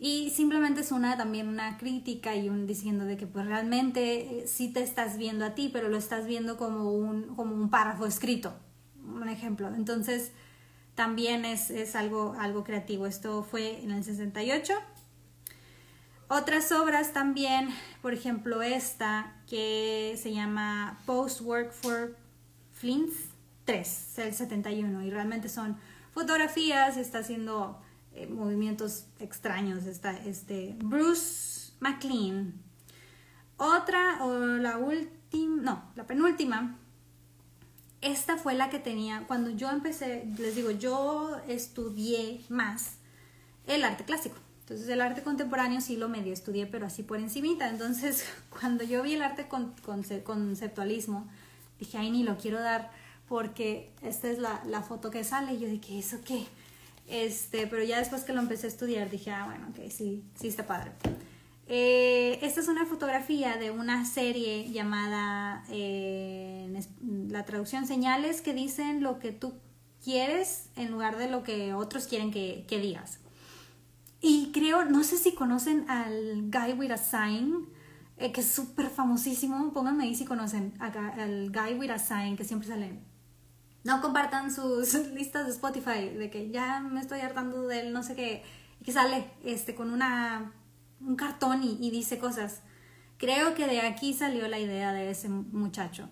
y 0.00 0.30
simplemente 0.30 0.82
es 0.82 0.92
una 0.92 1.16
también 1.16 1.48
una 1.48 1.76
crítica 1.76 2.36
y 2.36 2.48
un 2.48 2.66
diciendo 2.66 3.04
de 3.04 3.16
que 3.16 3.26
pues 3.26 3.46
realmente 3.46 4.42
eh, 4.42 4.46
sí 4.46 4.72
te 4.72 4.82
estás 4.82 5.18
viendo 5.18 5.44
a 5.44 5.54
ti, 5.54 5.70
pero 5.72 5.88
lo 5.88 5.96
estás 5.96 6.26
viendo 6.26 6.56
como 6.56 6.92
un, 6.92 7.34
como 7.34 7.54
un 7.54 7.68
párrafo 7.68 8.06
escrito, 8.06 8.54
un 9.04 9.28
ejemplo. 9.28 9.74
Entonces 9.74 10.30
también 10.94 11.44
es, 11.44 11.70
es 11.70 11.96
algo, 11.96 12.36
algo 12.38 12.62
creativo. 12.62 13.06
Esto 13.06 13.42
fue 13.42 13.82
en 13.82 13.90
el 13.90 14.04
68. 14.04 14.72
Otras 16.28 16.72
obras 16.72 17.12
también, 17.14 17.70
por 18.02 18.12
ejemplo 18.12 18.60
esta 18.60 19.34
que 19.48 20.18
se 20.20 20.32
llama 20.32 21.00
Post 21.06 21.40
Work 21.40 21.72
for 21.72 22.16
Flints 22.72 23.14
3, 23.64 24.18
el 24.18 24.34
71, 24.34 25.02
y 25.02 25.10
realmente 25.10 25.48
son 25.48 25.78
fotografías, 26.12 26.96
está 26.96 27.18
haciendo 27.18 27.80
eh, 28.14 28.26
movimientos 28.26 29.06
extraños. 29.20 29.84
Está 29.84 30.16
este 30.16 30.74
Bruce 30.82 31.72
McLean. 31.80 32.54
Otra, 33.56 34.24
o 34.24 34.34
la 34.34 34.78
última, 34.78 35.62
no, 35.62 35.92
la 35.94 36.06
penúltima. 36.06 36.76
Esta 38.00 38.36
fue 38.36 38.54
la 38.54 38.70
que 38.70 38.78
tenía, 38.78 39.24
cuando 39.26 39.50
yo 39.50 39.70
empecé, 39.70 40.26
les 40.38 40.56
digo, 40.56 40.70
yo 40.70 41.36
estudié 41.48 42.44
más 42.48 42.98
el 43.66 43.84
arte 43.84 44.04
clásico. 44.04 44.36
Entonces 44.68 44.90
el 44.90 45.00
arte 45.00 45.22
contemporáneo 45.22 45.80
sí 45.80 45.96
lo 45.96 46.10
medio 46.10 46.30
estudié, 46.30 46.66
pero 46.66 46.84
así 46.84 47.02
por 47.02 47.18
encimita. 47.18 47.70
Entonces 47.70 48.26
cuando 48.50 48.84
yo 48.84 49.02
vi 49.02 49.14
el 49.14 49.22
arte 49.22 49.48
con, 49.48 49.72
conceptualismo, 49.82 51.26
dije, 51.80 51.96
ay, 51.96 52.10
ni 52.10 52.22
lo 52.22 52.36
quiero 52.36 52.60
dar 52.60 52.90
porque 53.28 53.90
esta 54.02 54.28
es 54.28 54.38
la, 54.38 54.62
la 54.66 54.82
foto 54.82 55.10
que 55.10 55.24
sale. 55.24 55.54
Y 55.54 55.60
yo 55.60 55.68
dije, 55.68 55.98
¿eso 55.98 56.18
qué? 56.22 56.44
Este, 57.06 57.66
pero 57.66 57.82
ya 57.82 57.98
después 57.98 58.24
que 58.24 58.34
lo 58.34 58.40
empecé 58.42 58.66
a 58.66 58.68
estudiar 58.68 59.08
dije, 59.08 59.30
ah, 59.30 59.46
bueno, 59.46 59.68
ok, 59.70 59.90
sí, 59.90 60.22
sí 60.38 60.48
está 60.48 60.66
padre. 60.66 60.92
Eh, 61.66 62.38
esta 62.42 62.60
es 62.60 62.68
una 62.68 62.84
fotografía 62.84 63.56
de 63.56 63.70
una 63.70 64.04
serie 64.04 64.70
llamada, 64.70 65.64
eh, 65.70 66.78
la 67.30 67.46
traducción, 67.46 67.86
señales 67.86 68.42
que 68.42 68.52
dicen 68.52 69.02
lo 69.02 69.18
que 69.18 69.32
tú 69.32 69.54
quieres 70.04 70.68
en 70.76 70.90
lugar 70.90 71.16
de 71.16 71.30
lo 71.30 71.42
que 71.42 71.72
otros 71.72 72.06
quieren 72.06 72.30
que, 72.30 72.66
que 72.68 72.78
digas. 72.78 73.18
Y 74.20 74.50
creo, 74.52 74.84
no 74.84 75.04
sé 75.04 75.16
si 75.16 75.34
conocen 75.34 75.88
al 75.88 76.50
Guy 76.50 76.72
with 76.72 76.90
a 76.90 76.96
Sign, 76.96 77.66
eh, 78.16 78.32
que 78.32 78.40
es 78.40 78.50
súper 78.50 78.90
famosísimo. 78.90 79.72
Pónganme 79.72 80.04
ahí 80.04 80.14
si 80.14 80.24
conocen 80.24 80.74
al 80.80 81.50
Guy 81.50 81.74
with 81.78 81.90
a 81.90 81.98
Sign, 81.98 82.36
que 82.36 82.44
siempre 82.44 82.68
sale 82.68 82.98
no 83.84 84.02
compartan 84.02 84.52
sus 84.52 84.94
listas 85.14 85.46
de 85.46 85.52
Spotify 85.52 86.10
de 86.10 86.30
que 86.30 86.50
ya 86.50 86.80
me 86.80 87.00
estoy 87.00 87.20
hartando 87.20 87.66
del 87.66 87.92
no 87.92 88.02
sé 88.02 88.14
qué, 88.14 88.42
que 88.84 88.92
sale 88.92 89.30
este, 89.44 89.74
con 89.74 89.90
una, 89.90 90.52
un 91.00 91.16
cartón 91.16 91.62
y, 91.62 91.90
dice 91.90 92.18
cosas. 92.18 92.62
Creo 93.16 93.54
que 93.54 93.66
de 93.66 93.80
aquí 93.80 94.12
salió 94.14 94.46
la 94.46 94.58
idea 94.58 94.92
de 94.92 95.10
ese 95.10 95.28
muchacho. 95.28 96.08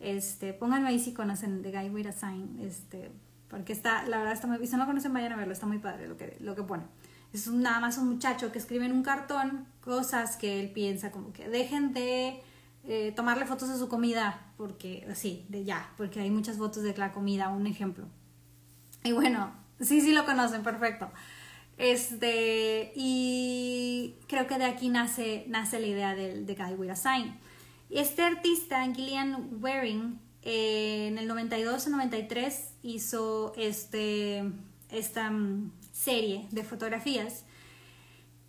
Este, 0.00 0.54
pónganme 0.54 0.88
ahí 0.88 0.98
si 0.98 1.12
conocen 1.12 1.62
The 1.62 1.72
Guy 1.72 1.90
with 1.90 2.06
a 2.06 2.12
Sign, 2.12 2.60
este, 2.60 3.10
porque 3.48 3.72
está, 3.72 4.06
la 4.06 4.18
verdad 4.18 4.32
está 4.32 4.46
muy, 4.46 4.64
si 4.64 4.72
no 4.72 4.78
lo 4.78 4.86
conocen 4.86 5.12
vayan 5.12 5.32
a 5.32 5.36
verlo, 5.36 5.52
está 5.52 5.66
muy 5.66 5.78
padre 5.78 6.06
lo 6.06 6.16
que, 6.16 6.36
lo 6.40 6.54
que 6.54 6.62
pone. 6.62 6.84
Es 7.32 7.46
nada 7.48 7.80
más 7.80 7.98
un 7.98 8.08
muchacho 8.08 8.52
que 8.52 8.58
escribe 8.58 8.86
en 8.86 8.92
un 8.92 9.02
cartón 9.02 9.66
cosas 9.80 10.36
que 10.36 10.60
él 10.60 10.70
piensa 10.70 11.10
como 11.10 11.32
que 11.32 11.48
dejen 11.48 11.92
de 11.92 12.42
eh, 12.84 13.12
tomarle 13.14 13.44
fotos 13.44 13.68
de 13.68 13.76
su 13.76 13.88
comida, 13.88 14.52
porque 14.56 15.06
sí, 15.14 15.44
de 15.48 15.64
ya, 15.64 15.92
porque 15.96 16.20
hay 16.20 16.30
muchas 16.30 16.56
fotos 16.56 16.82
de 16.82 16.96
la 16.96 17.12
comida, 17.12 17.48
un 17.50 17.66
ejemplo. 17.66 18.06
Y 19.04 19.12
bueno, 19.12 19.52
sí, 19.80 20.00
sí 20.00 20.12
lo 20.12 20.24
conocen, 20.24 20.62
perfecto. 20.62 21.10
Este, 21.76 22.92
y 22.96 24.16
creo 24.26 24.46
que 24.46 24.58
de 24.58 24.64
aquí 24.64 24.88
nace, 24.88 25.44
nace 25.48 25.78
la 25.80 25.86
idea 25.86 26.14
del 26.14 26.46
de 26.46 26.54
Guy 26.54 26.74
with 26.74 26.90
a 26.90 26.96
Sign. 26.96 27.38
Este 27.90 28.22
artista, 28.22 28.82
Gillian 28.92 29.58
Waring, 29.60 30.18
eh, 30.42 31.08
en 31.08 31.18
el 31.18 31.30
92-93 31.30 32.70
hizo 32.82 33.52
este, 33.56 34.50
esta 34.90 35.30
mm, 35.30 35.72
serie 35.98 36.46
de 36.50 36.64
fotografías 36.64 37.44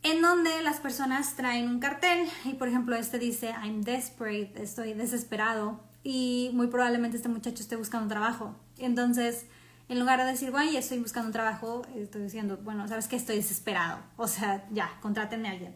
en 0.04 0.22
donde 0.22 0.62
las 0.62 0.80
personas 0.80 1.36
traen 1.36 1.68
un 1.68 1.80
cartel 1.80 2.28
y 2.46 2.54
por 2.54 2.68
ejemplo 2.68 2.96
este 2.96 3.20
dice 3.20 3.54
I'm 3.64 3.82
desperate, 3.82 4.54
estoy 4.62 4.94
desesperado 4.94 5.82
y 6.04 6.52
muy 6.54 6.68
probablemente 6.68 7.18
este 7.18 7.30
muchacho 7.30 7.62
esté 7.62 7.76
buscando 7.76 8.08
trabajo. 8.08 8.56
Entonces, 8.78 9.46
en 9.90 10.00
lugar 10.00 10.20
de 10.20 10.26
decir, 10.26 10.52
bueno, 10.52 10.72
ya 10.72 10.80
estoy 10.80 11.00
buscando 11.00 11.32
trabajo, 11.32 11.82
estoy 11.96 12.22
diciendo, 12.22 12.58
bueno, 12.64 12.88
sabes 12.88 13.08
que 13.08 13.18
estoy 13.18 13.38
desesperado, 13.38 14.00
o 14.16 14.28
sea, 14.28 14.66
ya, 14.72 14.98
contrátenme 15.02 15.50
a 15.50 15.52
alguien. 15.52 15.76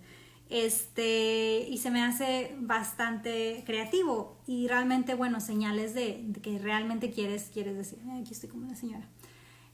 Este, 0.50 1.68
y 1.70 1.80
se 1.80 1.90
me 1.90 2.04
hace 2.04 2.56
bastante 2.60 3.64
creativo 3.66 4.38
y 4.46 4.68
realmente, 4.68 5.16
bueno, 5.16 5.42
señales 5.42 5.94
de, 5.96 6.32
que 6.42 6.60
realmente 6.60 7.12
quieres, 7.12 7.50
quieres 7.52 7.76
decir, 7.76 8.00
aquí 8.22 8.32
estoy 8.32 8.50
como 8.50 8.66
una 8.66 8.76
señora. 8.76 9.10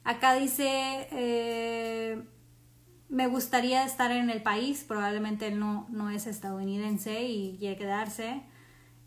Acá 0.04 0.34
dice, 0.34 1.08
eh, 1.12 2.22
me 3.08 3.26
gustaría 3.26 3.84
estar 3.84 4.10
en 4.10 4.30
el 4.30 4.42
país, 4.42 4.84
probablemente 4.86 5.50
no, 5.50 5.86
no 5.90 6.10
es 6.10 6.26
estadounidense 6.26 7.24
y 7.24 7.56
quiere 7.58 7.76
quedarse. 7.76 8.42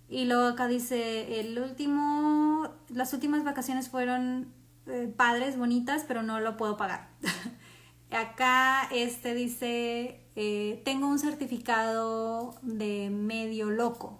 Y 0.09 0.25
luego 0.25 0.47
acá 0.47 0.67
dice, 0.67 1.39
el 1.39 1.57
último, 1.57 2.69
las 2.89 3.13
últimas 3.13 3.43
vacaciones 3.43 3.89
fueron 3.89 4.53
eh, 4.87 5.11
padres, 5.15 5.57
bonitas, 5.57 6.03
pero 6.07 6.21
no 6.21 6.39
lo 6.39 6.57
puedo 6.57 6.77
pagar. 6.77 7.09
acá 8.11 8.87
este 8.91 9.33
dice, 9.33 10.19
eh, 10.35 10.81
tengo 10.85 11.07
un 11.07 11.19
certificado 11.19 12.55
de 12.61 13.09
medio 13.09 13.69
loco. 13.69 14.19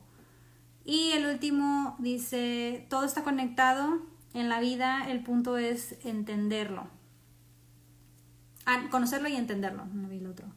Y 0.85 1.11
el 1.11 1.27
último 1.27 1.95
dice, 1.99 2.85
todo 2.89 3.05
está 3.05 3.23
conectado 3.23 4.01
en 4.33 4.49
la 4.49 4.59
vida, 4.59 5.09
el 5.09 5.23
punto 5.23 5.57
es 5.57 5.95
entenderlo 6.03 6.87
conocerlo 8.89 9.27
y 9.27 9.35
entenderlo, 9.35 9.85
no 9.93 10.07
vi 10.07 10.17
el 10.17 10.27
otro. 10.27 10.47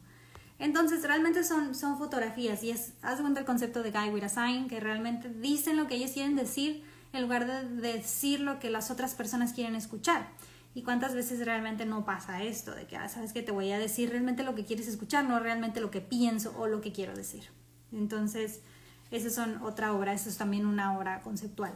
Entonces, 0.59 1.03
realmente 1.03 1.43
son, 1.43 1.75
son 1.75 1.97
fotografías 1.97 2.63
y 2.63 2.71
es, 2.71 2.93
haz 3.01 3.21
cuenta 3.21 3.39
el 3.39 3.45
concepto 3.45 3.83
de 3.83 3.91
Guy 3.91 4.09
with 4.09 4.23
a 4.23 4.29
Sign, 4.29 4.67
que 4.67 4.79
realmente 4.79 5.29
dicen 5.29 5.77
lo 5.77 5.87
que 5.87 5.95
ellos 5.95 6.11
quieren 6.11 6.35
decir 6.35 6.83
en 7.13 7.21
lugar 7.21 7.45
de 7.45 7.81
decir 7.81 8.39
lo 8.39 8.59
que 8.59 8.69
las 8.69 8.89
otras 8.89 9.13
personas 9.13 9.53
quieren 9.53 9.75
escuchar. 9.75 10.27
¿Y 10.73 10.83
cuántas 10.83 11.15
veces 11.15 11.43
realmente 11.45 11.85
no 11.85 12.05
pasa 12.05 12.43
esto? 12.43 12.73
De 12.73 12.85
que, 12.85 12.97
ah, 12.97 13.07
sabes 13.07 13.33
que 13.33 13.41
te 13.41 13.51
voy 13.51 13.71
a 13.71 13.79
decir 13.79 14.09
realmente 14.09 14.43
lo 14.43 14.55
que 14.55 14.65
quieres 14.65 14.87
escuchar, 14.87 15.25
no 15.25 15.39
realmente 15.39 15.79
lo 15.79 15.91
que 15.91 16.01
pienso 16.01 16.55
o 16.57 16.67
lo 16.67 16.81
que 16.81 16.91
quiero 16.91 17.15
decir. 17.15 17.43
Entonces, 17.91 18.61
esa 19.09 19.29
son 19.29 19.61
otra 19.63 19.93
obra, 19.93 20.13
eso 20.13 20.29
es 20.29 20.37
también 20.37 20.65
una 20.65 20.97
obra 20.97 21.21
conceptual. 21.21 21.73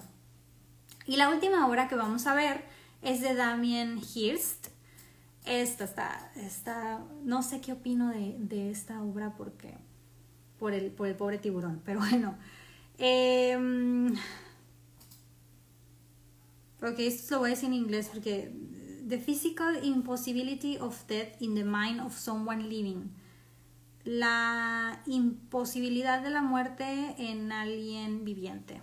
Y 1.06 1.18
la 1.18 1.30
última 1.30 1.68
obra 1.68 1.88
que 1.88 1.96
vamos 1.96 2.28
a 2.28 2.34
ver 2.34 2.64
Es 3.02 3.22
de 3.22 3.34
Damien 3.34 4.00
Hirst. 4.14 4.68
Esta 5.46 5.86
está, 5.86 6.32
está, 6.36 7.04
no 7.24 7.42
sé 7.42 7.62
qué 7.62 7.74
opino 7.74 8.10
de, 8.10 8.36
de 8.38 8.70
esta 8.70 9.02
obra 9.02 9.34
porque, 9.36 9.74
por 10.60 10.74
el, 10.74 10.92
por 10.92 11.08
el 11.08 11.16
pobre 11.16 11.40
tiburón, 11.40 11.82
pero 11.84 12.00
bueno. 12.10 12.38
Eh, 13.00 13.58
ok, 16.84 17.00
esto 17.00 17.36
lo 17.36 17.40
voy 17.42 17.50
a 17.50 17.54
decir 17.56 17.70
en 17.70 17.74
inglés 17.74 18.10
porque 18.14 18.52
The 19.12 19.18
physical 19.18 19.84
impossibility 19.84 20.78
of 20.78 21.06
death 21.08 21.42
in 21.42 21.54
the 21.54 21.66
mind 21.66 22.00
of 22.00 22.18
someone 22.18 22.70
living. 22.70 23.12
La 24.06 25.02
imposibilidad 25.06 26.22
de 26.22 26.30
la 26.30 26.42
muerte 26.42 27.16
en 27.18 27.52
alguien 27.52 28.24
viviente. 28.24 28.82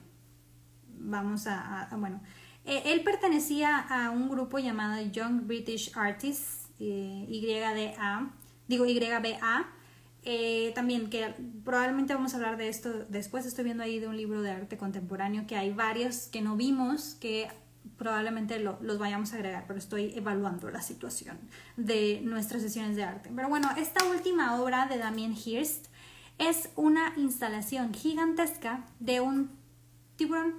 Vamos 1.00 1.46
a, 1.46 1.88
bueno, 1.98 2.20
e, 2.64 2.92
él 2.92 3.02
pertenecía 3.02 3.78
a 3.78 4.10
un 4.10 4.28
grupo 4.28 4.58
llamado 4.58 5.00
Young 5.10 5.46
British 5.46 5.92
Artists, 5.94 6.68
eh, 6.80 7.26
YDA, 7.28 8.30
digo 8.66 8.84
YBA, 8.86 9.66
eh, 10.22 10.72
también 10.74 11.08
que 11.08 11.34
probablemente 11.64 12.12
vamos 12.12 12.34
a 12.34 12.36
hablar 12.36 12.56
de 12.56 12.68
esto 12.68 13.06
después, 13.08 13.46
estoy 13.46 13.64
viendo 13.64 13.82
ahí 13.82 13.98
de 13.98 14.08
un 14.08 14.16
libro 14.16 14.42
de 14.42 14.50
arte 14.50 14.76
contemporáneo 14.76 15.46
que 15.46 15.56
hay 15.56 15.72
varios 15.72 16.26
que 16.26 16.42
no 16.42 16.56
vimos, 16.56 17.16
que 17.20 17.48
probablemente 17.96 18.58
los 18.60 18.98
vayamos 18.98 19.32
a 19.32 19.36
agregar, 19.36 19.64
pero 19.66 19.78
estoy 19.78 20.12
evaluando 20.14 20.70
la 20.70 20.82
situación 20.82 21.38
de 21.76 22.20
nuestras 22.22 22.62
sesiones 22.62 22.96
de 22.96 23.04
arte. 23.04 23.30
Pero 23.34 23.48
bueno, 23.48 23.68
esta 23.76 24.04
última 24.04 24.60
obra 24.60 24.86
de 24.86 24.98
Damien 24.98 25.34
Hirst 25.34 25.86
es 26.38 26.70
una 26.76 27.12
instalación 27.16 27.92
gigantesca 27.92 28.84
de 29.00 29.20
un 29.20 29.50
tiburón. 30.16 30.54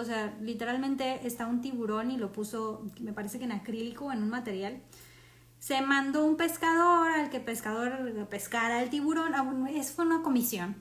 O 0.00 0.04
sea, 0.04 0.36
literalmente 0.40 1.26
está 1.26 1.46
un 1.46 1.60
tiburón 1.60 2.10
y 2.10 2.16
lo 2.16 2.32
puso, 2.32 2.86
me 3.00 3.12
parece 3.12 3.38
que 3.38 3.44
en 3.44 3.52
acrílico, 3.52 4.12
en 4.12 4.22
un 4.22 4.30
material. 4.30 4.80
Se 5.58 5.82
mandó 5.82 6.24
un 6.24 6.36
pescador 6.36 7.10
al 7.10 7.30
que 7.30 7.40
pescador 7.40 8.26
pescara 8.28 8.82
el 8.82 8.90
tiburón. 8.90 9.34
Es 9.68 9.92
fue 9.92 10.06
una 10.06 10.22
comisión 10.22 10.76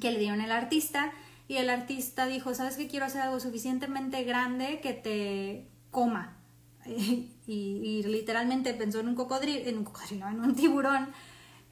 que 0.00 0.12
le 0.12 0.18
dieron 0.18 0.40
el 0.40 0.52
artista 0.52 1.12
y 1.48 1.56
el 1.56 1.70
artista 1.70 2.26
dijo, 2.26 2.54
¿sabes 2.54 2.76
qué? 2.76 2.88
Quiero 2.88 3.06
hacer 3.06 3.22
algo 3.22 3.40
suficientemente 3.40 4.22
grande 4.22 4.80
que 4.80 4.92
te 4.92 5.68
coma. 5.90 6.36
y, 7.46 8.02
literalmente 8.04 8.74
pensó 8.74 9.00
en 9.00 9.08
un 9.08 9.14
cocodrilo, 9.14 9.68
en 9.68 9.78
un 9.78 9.84
cocodrilo, 9.84 10.28
en 10.28 10.40
un 10.40 10.54
tiburón, 10.54 11.08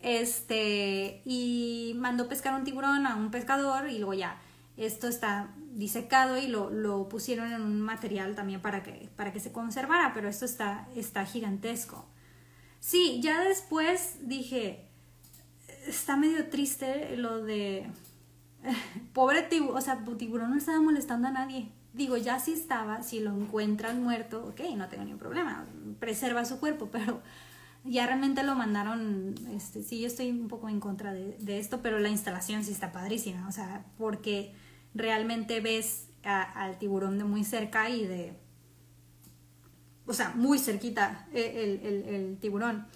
este, 0.01 1.23
y 1.25 1.95
mandó 1.97 2.29
pescar 2.29 2.55
un 2.55 2.65
tiburón 2.65 3.07
a 3.07 3.17
un 3.17 3.31
pescador 3.31 3.89
y 3.91 3.99
luego 3.99 4.15
ya, 4.15 4.41
esto 4.77 5.09
está 5.09 5.55
disecado 5.73 6.39
y 6.39 6.49
lo, 6.49 6.71
lo 6.71 7.09
pusieron 7.09 7.53
en 7.53 7.63
un 7.63 7.81
material 7.81 8.35
también 8.35 8.61
para 8.61 8.83
que, 8.83 9.09
para 9.17 9.33
que 9.33 9.41
se 9.41 9.53
conservara, 9.53 10.13
pero 10.15 10.29
esto 10.29 10.45
está, 10.45 10.89
está 10.95 11.25
gigantesco. 11.25 12.07
Sí, 12.81 13.21
ya 13.23 13.43
después 13.43 14.17
dije, 14.23 14.87
está 15.87 16.17
medio 16.17 16.49
triste 16.49 17.17
lo 17.17 17.43
de 17.43 17.87
pobre 19.13 19.43
tiburón, 19.43 19.77
o 19.77 19.81
sea, 19.81 20.05
tiburón 20.19 20.51
no 20.51 20.57
estaba 20.57 20.81
molestando 20.81 21.29
a 21.29 21.31
nadie. 21.31 21.69
Digo, 21.93 22.17
ya 22.17 22.39
si 22.39 22.53
estaba, 22.53 23.03
si 23.03 23.21
lo 23.21 23.35
encuentran 23.35 24.03
muerto, 24.03 24.47
ok, 24.49 24.61
no 24.77 24.89
tengo 24.89 25.05
ningún 25.05 25.19
problema, 25.19 25.65
preserva 25.99 26.45
su 26.45 26.61
cuerpo, 26.61 26.89
pero 26.93 27.23
ya 27.85 28.07
realmente 28.07 28.43
lo 28.43 28.55
mandaron, 28.55 29.35
este, 29.53 29.83
sí, 29.83 30.01
yo 30.01 30.07
estoy 30.07 30.31
un 30.31 30.49
poco 30.49 30.69
en 30.69 30.81
contra 30.81 31.13
de, 31.13 31.59
esto, 31.59 31.81
pero 31.83 31.99
la 31.99 32.09
instalación 32.09 32.65
sí 32.65 32.73
está 32.73 32.93
padrísima, 32.93 33.49
o 33.49 33.53
sea, 33.53 33.85
porque 33.97 34.55
realmente 34.97 35.61
ves 35.61 36.09
al 36.23 36.79
tiburón 36.79 37.19
de 37.19 37.25
muy 37.25 37.45
cerca 37.45 37.89
y 37.89 38.05
de, 38.05 38.37
o 40.07 40.13
sea, 40.13 40.31
muy 40.35 40.59
cerquita 40.59 41.29
eh, 41.33 42.09
el 42.13 42.39
tiburón. 42.39 42.87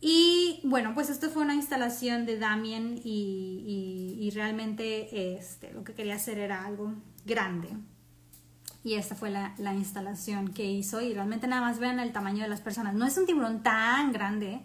Y 0.00 0.60
bueno, 0.62 0.94
pues 0.94 1.10
esto 1.10 1.28
fue 1.28 1.42
una 1.42 1.54
instalación 1.54 2.24
de 2.24 2.38
Damien 2.38 3.00
y, 3.02 4.30
realmente 4.34 5.36
este, 5.36 5.72
lo 5.72 5.82
que 5.82 5.94
quería 5.94 6.14
hacer 6.14 6.38
era 6.38 6.64
algo 6.64 6.94
grande. 7.24 7.68
Y 8.84 8.94
esta 8.94 9.16
fue 9.16 9.30
la, 9.30 9.74
instalación 9.74 10.52
que 10.52 10.70
hizo 10.70 11.00
y 11.00 11.12
realmente 11.12 11.48
nada 11.48 11.62
más 11.62 11.80
vean 11.80 11.98
el 11.98 12.12
tamaño 12.12 12.42
de 12.42 12.48
las 12.48 12.60
personas. 12.60 12.94
No 12.94 13.06
es 13.06 13.16
un 13.18 13.26
tiburón 13.26 13.62
tan 13.62 14.12
grande, 14.12 14.60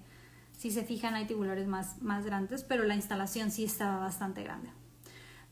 si 0.55 0.69
se 0.69 0.83
fijan 0.83 1.15
hay 1.15 1.25
tiburones 1.25 1.67
más, 1.67 2.01
más 2.01 2.25
grandes, 2.25 2.63
pero 2.63 2.83
la 2.83 2.95
instalación 2.95 3.49
sí 3.49 3.63
estaba 3.63 3.97
bastante 3.97 4.43
grande. 4.43 4.69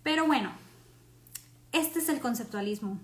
Pero 0.04 0.28
bueno, 0.28 0.52
este 1.72 2.00
es 2.00 2.10
el 2.10 2.20
conceptualismo. 2.20 3.00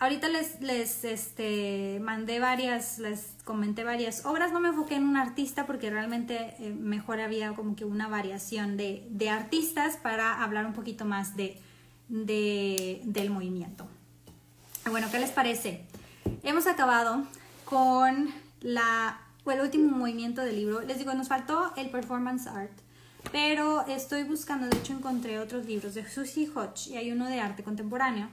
Ahorita 0.00 0.28
les, 0.28 0.60
les 0.60 1.04
este, 1.04 2.00
mandé 2.02 2.40
varias, 2.40 2.98
les 2.98 3.36
comenté 3.44 3.84
varias 3.84 4.26
obras, 4.26 4.52
no 4.52 4.60
me 4.60 4.68
enfoqué 4.68 4.96
en 4.96 5.04
un 5.04 5.16
artista 5.16 5.66
porque 5.66 5.88
realmente 5.88 6.56
eh, 6.58 6.74
mejor 6.74 7.20
había 7.20 7.52
como 7.52 7.76
que 7.76 7.84
una 7.84 8.08
variación 8.08 8.76
de, 8.76 9.06
de 9.10 9.30
artistas 9.30 9.96
para 9.96 10.42
hablar 10.42 10.66
un 10.66 10.72
poquito 10.72 11.04
más 11.04 11.36
de, 11.36 11.60
de, 12.08 13.00
del 13.04 13.30
movimiento. 13.30 13.86
Bueno, 14.90 15.06
¿qué 15.10 15.18
les 15.20 15.30
parece? 15.30 15.84
Hemos 16.42 16.66
acabado 16.66 17.24
con 17.64 18.30
la, 18.60 19.20
el 19.46 19.60
último 19.60 19.96
movimiento 19.96 20.42
del 20.42 20.56
libro. 20.56 20.80
Les 20.82 20.98
digo, 20.98 21.14
nos 21.14 21.28
faltó 21.28 21.72
el 21.76 21.88
performance 21.90 22.46
art, 22.46 22.72
pero 23.32 23.86
estoy 23.86 24.22
buscando, 24.24 24.68
de 24.68 24.78
hecho 24.78 24.92
encontré 24.92 25.38
otros 25.38 25.66
libros 25.66 25.94
de 25.94 26.08
Susie 26.08 26.48
Hodge 26.54 26.88
y 26.88 26.96
hay 26.96 27.10
uno 27.10 27.26
de 27.26 27.40
arte 27.40 27.62
contemporáneo 27.62 28.28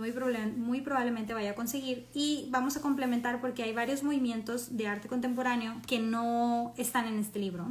muy, 0.00 0.12
muy 0.56 0.80
probablemente 0.80 1.34
vaya 1.34 1.52
a 1.52 1.54
conseguir. 1.54 2.06
Y 2.14 2.46
vamos 2.50 2.76
a 2.76 2.80
complementar 2.80 3.40
porque 3.40 3.62
hay 3.62 3.72
varios 3.72 4.02
movimientos 4.02 4.76
de 4.76 4.86
arte 4.86 5.08
contemporáneo 5.08 5.74
que 5.86 5.98
no 5.98 6.74
están 6.76 7.06
en 7.06 7.18
este 7.18 7.38
libro. 7.38 7.66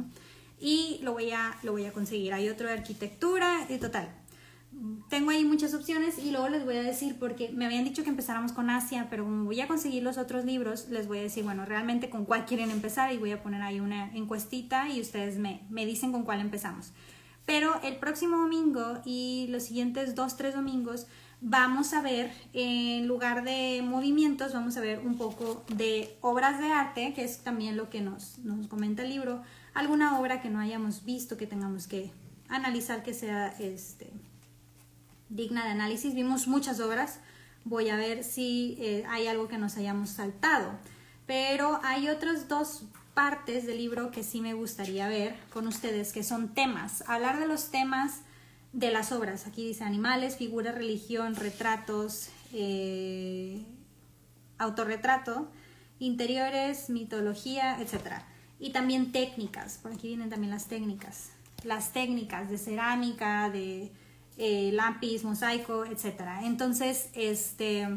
Y 0.60 0.98
lo 1.02 1.12
voy 1.12 1.30
a, 1.32 1.56
lo 1.62 1.72
voy 1.72 1.84
a 1.84 1.92
conseguir. 1.92 2.32
Hay 2.32 2.48
otro 2.48 2.66
de 2.66 2.74
arquitectura 2.74 3.66
y 3.68 3.78
total. 3.78 4.08
Tengo 5.08 5.30
ahí 5.30 5.44
muchas 5.44 5.72
opciones 5.72 6.18
y 6.18 6.30
luego 6.30 6.48
les 6.48 6.64
voy 6.64 6.76
a 6.76 6.82
decir 6.82 7.16
porque 7.18 7.50
me 7.50 7.64
habían 7.64 7.84
dicho 7.84 8.02
que 8.02 8.10
empezáramos 8.10 8.52
con 8.52 8.68
Asia, 8.68 9.06
pero 9.08 9.24
como 9.24 9.44
voy 9.44 9.60
a 9.60 9.68
conseguir 9.68 10.02
los 10.02 10.18
otros 10.18 10.44
libros, 10.44 10.88
les 10.90 11.06
voy 11.08 11.18
a 11.18 11.22
decir, 11.22 11.44
bueno, 11.44 11.64
realmente 11.64 12.10
con 12.10 12.24
cuál 12.24 12.44
quieren 12.44 12.70
empezar 12.70 13.12
y 13.12 13.16
voy 13.16 13.32
a 13.32 13.42
poner 13.42 13.62
ahí 13.62 13.80
una 13.80 14.14
encuestita 14.14 14.88
y 14.88 15.00
ustedes 15.00 15.38
me, 15.38 15.62
me 15.70 15.86
dicen 15.86 16.12
con 16.12 16.24
cuál 16.24 16.40
empezamos. 16.40 16.92
Pero 17.46 17.80
el 17.82 17.96
próximo 17.96 18.38
domingo 18.38 19.00
y 19.04 19.46
los 19.50 19.62
siguientes 19.62 20.14
dos, 20.14 20.36
tres 20.36 20.54
domingos 20.54 21.06
vamos 21.40 21.92
a 21.92 22.02
ver, 22.02 22.32
en 22.52 23.06
lugar 23.06 23.44
de 23.44 23.82
movimientos, 23.82 24.52
vamos 24.52 24.76
a 24.76 24.80
ver 24.80 25.00
un 25.00 25.16
poco 25.16 25.64
de 25.74 26.16
obras 26.20 26.58
de 26.58 26.72
arte, 26.72 27.12
que 27.14 27.24
es 27.24 27.38
también 27.38 27.76
lo 27.76 27.90
que 27.90 28.00
nos, 28.00 28.38
nos 28.38 28.66
comenta 28.66 29.02
el 29.02 29.10
libro, 29.10 29.42
alguna 29.74 30.18
obra 30.18 30.40
que 30.40 30.50
no 30.50 30.60
hayamos 30.60 31.04
visto, 31.04 31.36
que 31.36 31.46
tengamos 31.46 31.86
que 31.86 32.10
analizar, 32.48 33.02
que 33.02 33.14
sea 33.14 33.48
este, 33.58 34.12
digna 35.28 35.64
de 35.64 35.70
análisis. 35.70 36.14
Vimos 36.14 36.46
muchas 36.46 36.80
obras, 36.80 37.20
voy 37.64 37.88
a 37.88 37.96
ver 37.96 38.24
si 38.24 38.76
eh, 38.80 39.04
hay 39.08 39.26
algo 39.26 39.48
que 39.48 39.58
nos 39.58 39.76
hayamos 39.76 40.10
saltado, 40.10 40.72
pero 41.26 41.80
hay 41.82 42.08
otras 42.08 42.48
dos 42.48 42.84
partes 43.14 43.66
del 43.66 43.78
libro 43.78 44.10
que 44.10 44.22
sí 44.22 44.40
me 44.40 44.54
gustaría 44.54 45.08
ver 45.08 45.34
con 45.52 45.66
ustedes, 45.66 46.12
que 46.12 46.22
son 46.22 46.54
temas, 46.54 47.02
hablar 47.08 47.38
de 47.38 47.46
los 47.46 47.70
temas 47.70 48.20
de 48.72 48.90
las 48.90 49.10
obras. 49.10 49.46
Aquí 49.46 49.66
dice 49.66 49.84
animales, 49.84 50.36
figura, 50.36 50.70
religión, 50.70 51.34
retratos, 51.34 52.28
eh, 52.52 53.64
autorretrato, 54.58 55.50
interiores, 55.98 56.90
mitología, 56.90 57.80
etc. 57.80 58.22
Y 58.60 58.70
también 58.70 59.12
técnicas, 59.12 59.78
por 59.78 59.92
aquí 59.92 60.08
vienen 60.08 60.28
también 60.28 60.50
las 60.50 60.66
técnicas. 60.66 61.30
Las 61.64 61.92
técnicas 61.92 62.50
de 62.50 62.58
cerámica, 62.58 63.48
de 63.48 63.90
eh, 64.36 64.70
lápiz, 64.72 65.24
mosaico, 65.24 65.84
etc. 65.84 66.22
Entonces, 66.42 67.10
este, 67.14 67.88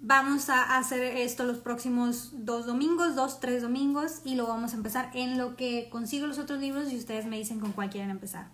vamos 0.00 0.48
a 0.50 0.76
hacer 0.76 1.02
esto 1.02 1.44
los 1.44 1.58
próximos 1.58 2.30
dos 2.32 2.66
domingos, 2.66 3.14
dos, 3.14 3.40
tres 3.40 3.62
domingos, 3.62 4.20
y 4.24 4.34
lo 4.34 4.46
vamos 4.46 4.72
a 4.72 4.76
empezar 4.76 5.10
en 5.14 5.38
lo 5.38 5.56
que 5.56 5.88
consigo 5.90 6.26
los 6.26 6.38
otros 6.38 6.60
libros 6.60 6.92
y 6.92 6.96
ustedes 6.96 7.26
me 7.26 7.38
dicen 7.38 7.60
con 7.60 7.72
cuál 7.72 7.90
quieren 7.90 8.10
empezar. 8.10 8.48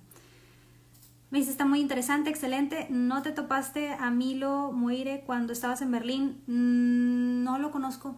Me 1.33 1.39
dice, 1.39 1.51
está 1.51 1.65
muy 1.65 1.81
interesante, 1.81 2.29
excelente. 2.29 2.89
¿No 2.91 3.23
te 3.23 3.33
topaste 3.33 3.95
a 3.95 4.11
Milo 4.11 4.71
Moire 4.71 5.23
cuando 5.25 5.55
estabas 5.55 5.81
en 5.81 5.91
Berlín? 5.91 6.43
Mm, 6.47 7.43
no 7.43 7.59
lo 7.59 7.71
conozco. 7.71 8.17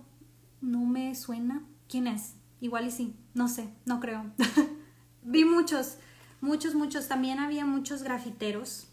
No 0.60 0.80
me 0.80 1.14
suena. 1.14 1.62
¿Quién 1.88 2.08
es? 2.08 2.34
Igual 2.60 2.88
y 2.88 2.90
sí. 2.90 3.14
No 3.34 3.46
sé, 3.46 3.68
no 3.84 4.00
creo. 4.00 4.24
Vi 5.22 5.44
muchos, 5.44 5.98
muchos, 6.44 6.74
muchos. 6.74 7.08
También 7.08 7.38
había 7.40 7.64
muchos 7.64 8.02
grafiteros. 8.02 8.88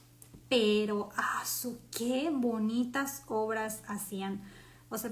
Pero, 0.49 1.09
ah, 1.15 1.43
su 1.45 1.79
qué 1.95 2.29
bonitas 2.33 3.23
obras 3.27 3.83
hacían. 3.87 4.41
O 4.89 4.97
sea, 4.97 5.11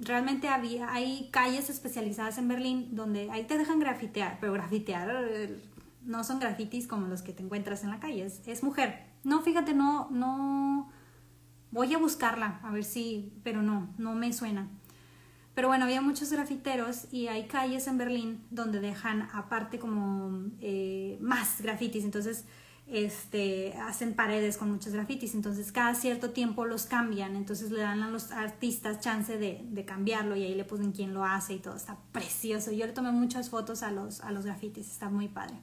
realmente 0.00 0.48
había, 0.48 0.90
hay 0.90 1.28
calles 1.30 1.68
especializadas 1.68 2.38
en 2.38 2.48
Berlín 2.48 2.94
donde 2.94 3.30
ahí 3.30 3.44
te 3.44 3.58
dejan 3.58 3.80
grafitear, 3.80 4.38
pero 4.40 4.54
grafitear 4.54 5.50
no 6.02 6.24
son 6.24 6.40
grafitis 6.40 6.86
como 6.86 7.06
los 7.06 7.20
que 7.20 7.34
te 7.34 7.42
encuentras 7.42 7.84
en 7.84 7.90
la 7.90 8.00
calle, 8.00 8.24
es, 8.24 8.62
mujer. 8.62 9.04
No, 9.24 9.42
fíjate, 9.42 9.74
no, 9.74 10.08
no, 10.10 10.90
Voy 11.70 11.92
a 11.92 11.98
buscarla, 11.98 12.60
a 12.62 12.70
ver 12.70 12.84
si, 12.84 13.34
pero 13.42 13.60
no, 13.60 13.92
no 13.98 14.14
me 14.14 14.32
suena. 14.32 14.70
Pero 15.58 15.66
bueno, 15.66 15.86
había 15.86 16.00
muchos 16.00 16.30
grafiteros 16.30 17.06
y 17.10 17.26
hay 17.26 17.48
calles 17.48 17.88
en 17.88 17.98
Berlín 17.98 18.44
donde 18.48 18.78
dejan 18.78 19.28
aparte 19.32 19.80
como 19.80 20.52
eh, 20.60 21.18
más 21.20 21.60
grafitis. 21.60 22.04
Entonces, 22.04 22.44
este, 22.86 23.72
hacen 23.72 24.14
paredes 24.14 24.56
con 24.56 24.70
muchos 24.70 24.92
grafitis, 24.92 25.34
entonces 25.34 25.72
cada 25.72 25.96
cierto 25.96 26.30
tiempo 26.30 26.64
los 26.64 26.86
cambian, 26.86 27.34
entonces 27.34 27.72
le 27.72 27.80
dan 27.80 28.04
a 28.04 28.08
los 28.08 28.30
artistas 28.30 29.00
chance 29.00 29.36
de, 29.36 29.60
de, 29.64 29.84
cambiarlo 29.84 30.36
y 30.36 30.44
ahí 30.44 30.54
le 30.54 30.62
ponen 30.62 30.92
quién 30.92 31.12
lo 31.12 31.24
hace 31.24 31.54
y 31.54 31.58
todo, 31.58 31.74
está 31.74 31.98
precioso. 32.12 32.70
Yo 32.70 32.86
le 32.86 32.92
tomé 32.92 33.10
muchas 33.10 33.50
fotos 33.50 33.82
a 33.82 33.90
los, 33.90 34.20
a 34.20 34.30
los 34.30 34.44
grafitis, 34.44 34.88
está 34.88 35.10
muy 35.10 35.26
padre. 35.26 35.56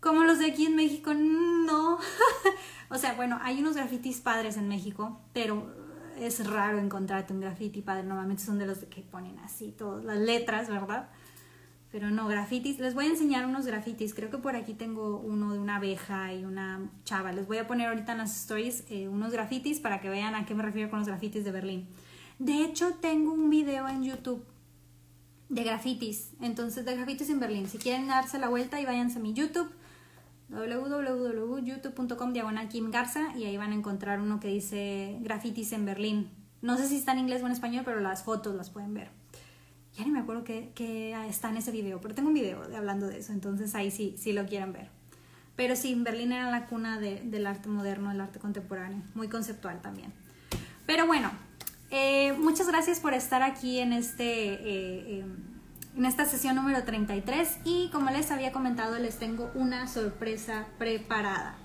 Como 0.00 0.24
los 0.24 0.38
de 0.38 0.46
aquí 0.46 0.64
en 0.64 0.76
México, 0.76 1.12
no. 1.12 1.98
o 2.88 2.96
sea, 2.96 3.12
bueno, 3.12 3.38
hay 3.42 3.60
unos 3.60 3.76
grafitis 3.76 4.22
padres 4.22 4.56
en 4.56 4.66
México, 4.66 5.20
pero 5.34 5.70
es 6.20 6.46
raro 6.46 6.78
encontrarte 6.78 7.32
un 7.32 7.40
graffiti 7.40 7.82
padre, 7.82 8.04
normalmente 8.04 8.42
son 8.42 8.58
de 8.58 8.66
los 8.66 8.78
que 8.78 9.02
ponen 9.02 9.38
así 9.40 9.74
todas 9.76 10.04
las 10.04 10.18
letras, 10.18 10.68
¿verdad? 10.68 11.08
Pero 11.90 12.10
no, 12.10 12.28
grafitis. 12.28 12.78
Les 12.78 12.94
voy 12.94 13.06
a 13.06 13.08
enseñar 13.08 13.46
unos 13.46 13.66
grafitis. 13.66 14.14
Creo 14.14 14.30
que 14.30 14.38
por 14.38 14.54
aquí 14.54 14.74
tengo 14.74 15.18
uno 15.18 15.52
de 15.52 15.58
una 15.58 15.76
abeja 15.76 16.32
y 16.32 16.44
una 16.44 16.88
chava. 17.04 17.32
Les 17.32 17.48
voy 17.48 17.58
a 17.58 17.66
poner 17.66 17.88
ahorita 17.88 18.12
en 18.12 18.18
las 18.18 18.36
stories 18.42 18.84
eh, 18.90 19.08
unos 19.08 19.32
grafitis 19.32 19.80
para 19.80 20.00
que 20.00 20.08
vean 20.08 20.36
a 20.36 20.46
qué 20.46 20.54
me 20.54 20.62
refiero 20.62 20.88
con 20.88 21.00
los 21.00 21.08
grafitis 21.08 21.44
de 21.44 21.50
Berlín. 21.50 21.88
De 22.38 22.62
hecho, 22.62 22.94
tengo 23.00 23.32
un 23.32 23.50
video 23.50 23.88
en 23.88 24.04
YouTube 24.04 24.44
de 25.48 25.64
grafitis. 25.64 26.30
Entonces, 26.40 26.84
de 26.84 26.94
grafitis 26.94 27.28
en 27.28 27.40
Berlín. 27.40 27.68
Si 27.68 27.78
quieren 27.78 28.06
darse 28.06 28.38
la 28.38 28.48
vuelta 28.48 28.80
y 28.80 28.84
váyanse 28.84 29.18
a 29.18 29.22
mi 29.22 29.32
YouTube 29.32 29.70
www.youtube.com 30.50 32.32
diagonal 32.32 32.68
Kim 32.68 32.90
Garza 32.90 33.36
y 33.36 33.44
ahí 33.44 33.56
van 33.56 33.72
a 33.72 33.74
encontrar 33.74 34.20
uno 34.20 34.40
que 34.40 34.48
dice 34.48 35.18
grafitis 35.20 35.72
en 35.72 35.84
Berlín. 35.84 36.30
No 36.62 36.76
sé 36.76 36.86
si 36.88 36.96
está 36.96 37.12
en 37.12 37.20
inglés 37.20 37.42
o 37.42 37.46
en 37.46 37.52
español, 37.52 37.82
pero 37.84 38.00
las 38.00 38.22
fotos 38.22 38.54
las 38.54 38.70
pueden 38.70 38.94
ver 38.94 39.20
ya 39.96 40.04
ni 40.04 40.10
me 40.10 40.20
acuerdo 40.20 40.44
que, 40.44 40.72
está 41.28 41.50
en 41.50 41.56
ese 41.56 41.70
video, 41.70 42.00
pero 42.00 42.14
tengo 42.14 42.28
un 42.28 42.34
video 42.34 42.62
hablando 42.76 43.06
de 43.06 43.18
eso, 43.18 43.32
entonces 43.32 43.74
ahí 43.74 43.90
sí, 43.90 44.14
sí 44.18 44.32
lo 44.32 44.46
quieren 44.46 44.72
ver. 44.72 44.88
Pero 45.56 45.76
sí, 45.76 45.94
Berlín 45.94 46.32
era 46.32 46.50
la 46.50 46.66
cuna 46.66 46.98
del 46.98 47.46
arte 47.46 47.68
moderno, 47.68 48.10
del 48.10 48.20
arte 48.20 48.38
contemporáneo, 48.38 49.02
muy 49.14 49.28
conceptual 49.28 49.82
también. 49.82 50.12
Pero 50.86 51.06
bueno, 51.06 51.30
eh, 51.90 52.32
muchas 52.34 52.68
gracias 52.68 53.00
por 53.00 53.14
estar 53.14 53.42
aquí 53.42 53.78
en, 53.78 53.92
este, 53.92 54.24
eh, 54.24 55.20
em, 55.20 55.36
en 55.96 56.04
esta 56.04 56.24
sesión 56.24 56.56
número 56.56 56.84
33 56.84 57.58
y 57.64 57.88
como 57.90 58.10
les 58.10 58.30
había 58.30 58.52
comentado, 58.52 58.98
les 58.98 59.18
tengo 59.18 59.50
una 59.54 59.88
sorpresa 59.88 60.66
preparada. 60.78 61.56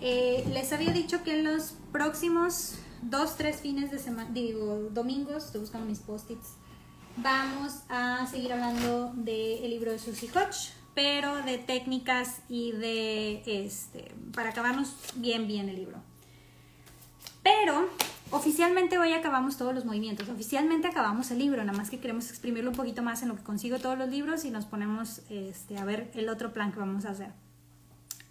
Eh, 0.00 0.44
les 0.52 0.72
había 0.72 0.92
dicho 0.92 1.22
que 1.22 1.38
en 1.38 1.44
los 1.44 1.74
próximos 1.92 2.78
dos, 3.02 3.36
tres 3.36 3.60
fines 3.60 3.90
de 3.90 3.98
semana, 3.98 4.28
digo, 4.32 4.90
domingos, 4.90 5.46
estoy 5.46 5.62
buscando 5.62 5.86
mis 5.86 6.00
post-its, 6.00 6.54
vamos 7.16 7.82
a 7.88 8.26
seguir 8.26 8.52
hablando 8.52 9.12
del 9.14 9.70
libro 9.70 9.92
de 9.92 9.98
Susie 9.98 10.28
Koch, 10.28 10.72
pero 10.94 11.42
de 11.42 11.58
técnicas 11.58 12.40
y 12.48 12.72
de, 12.72 13.42
este, 13.46 14.14
para 14.34 14.50
acabarnos 14.50 14.94
bien, 15.14 15.46
bien 15.46 15.68
el 15.68 15.76
libro. 15.76 15.98
Pero 17.42 17.88
oficialmente 18.30 18.98
hoy 18.98 19.12
acabamos 19.12 19.56
todos 19.56 19.74
los 19.74 19.84
movimientos, 19.84 20.28
oficialmente 20.28 20.88
acabamos 20.88 21.30
el 21.30 21.38
libro, 21.38 21.62
nada 21.64 21.76
más 21.76 21.90
que 21.90 21.98
queremos 21.98 22.28
exprimirlo 22.30 22.70
un 22.70 22.76
poquito 22.76 23.02
más 23.02 23.22
en 23.22 23.28
lo 23.28 23.36
que 23.36 23.42
consigo 23.42 23.78
todos 23.78 23.96
los 23.96 24.08
libros 24.08 24.44
y 24.44 24.50
nos 24.50 24.64
ponemos 24.64 25.22
este, 25.30 25.78
a 25.78 25.84
ver 25.84 26.10
el 26.14 26.28
otro 26.28 26.52
plan 26.52 26.72
que 26.72 26.78
vamos 26.78 27.04
a 27.04 27.10
hacer. 27.10 27.30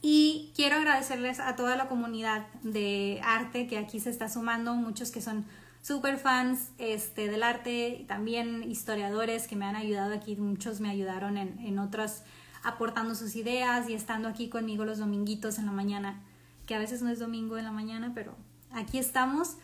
Y 0.02 0.52
quiero 0.56 0.76
agradecerles 0.76 1.40
a 1.40 1.56
toda 1.56 1.76
la 1.76 1.88
comunidad 1.88 2.46
de 2.62 3.20
arte 3.24 3.68
que 3.68 3.78
aquí 3.78 4.00
se 4.00 4.12
está 4.12 4.30
sumando, 4.30 4.76
muchos 4.76 5.10
que 5.10 5.22
son 5.22 5.46
super 5.82 6.18
fans 6.18 6.70
este, 6.78 7.28
del 7.28 7.42
arte, 7.42 7.98
y 8.02 8.04
también 8.04 8.64
historiadores 8.70 9.48
que 9.48 9.56
me 9.56 9.66
han 9.66 9.76
ayudado 9.76 10.14
aquí, 10.14 10.36
muchos 10.36 10.80
me 10.80 10.90
ayudaron 10.90 11.38
en, 11.38 11.58
en 11.60 11.80
otras 11.80 12.24
aportando 12.64 13.14
sus 13.16 13.36
ideas 13.36 13.88
y 13.90 13.94
estando 13.94 14.28
aquí 14.28 14.50
conmigo 14.50 14.86
los 14.86 14.98
dominguitos 14.98 15.60
en 15.60 15.68
la 15.68 15.72
mañana, 15.72 16.22
que 16.66 16.76
a 16.76 16.80
veces 16.80 17.02
no 17.02 17.10
es 17.10 17.20
domingo 17.20 17.58
en 17.58 17.66
la 17.66 17.72
mañana, 17.72 18.12
pero 18.14 18.36
aquí 18.72 18.98
estamos. 18.98 19.58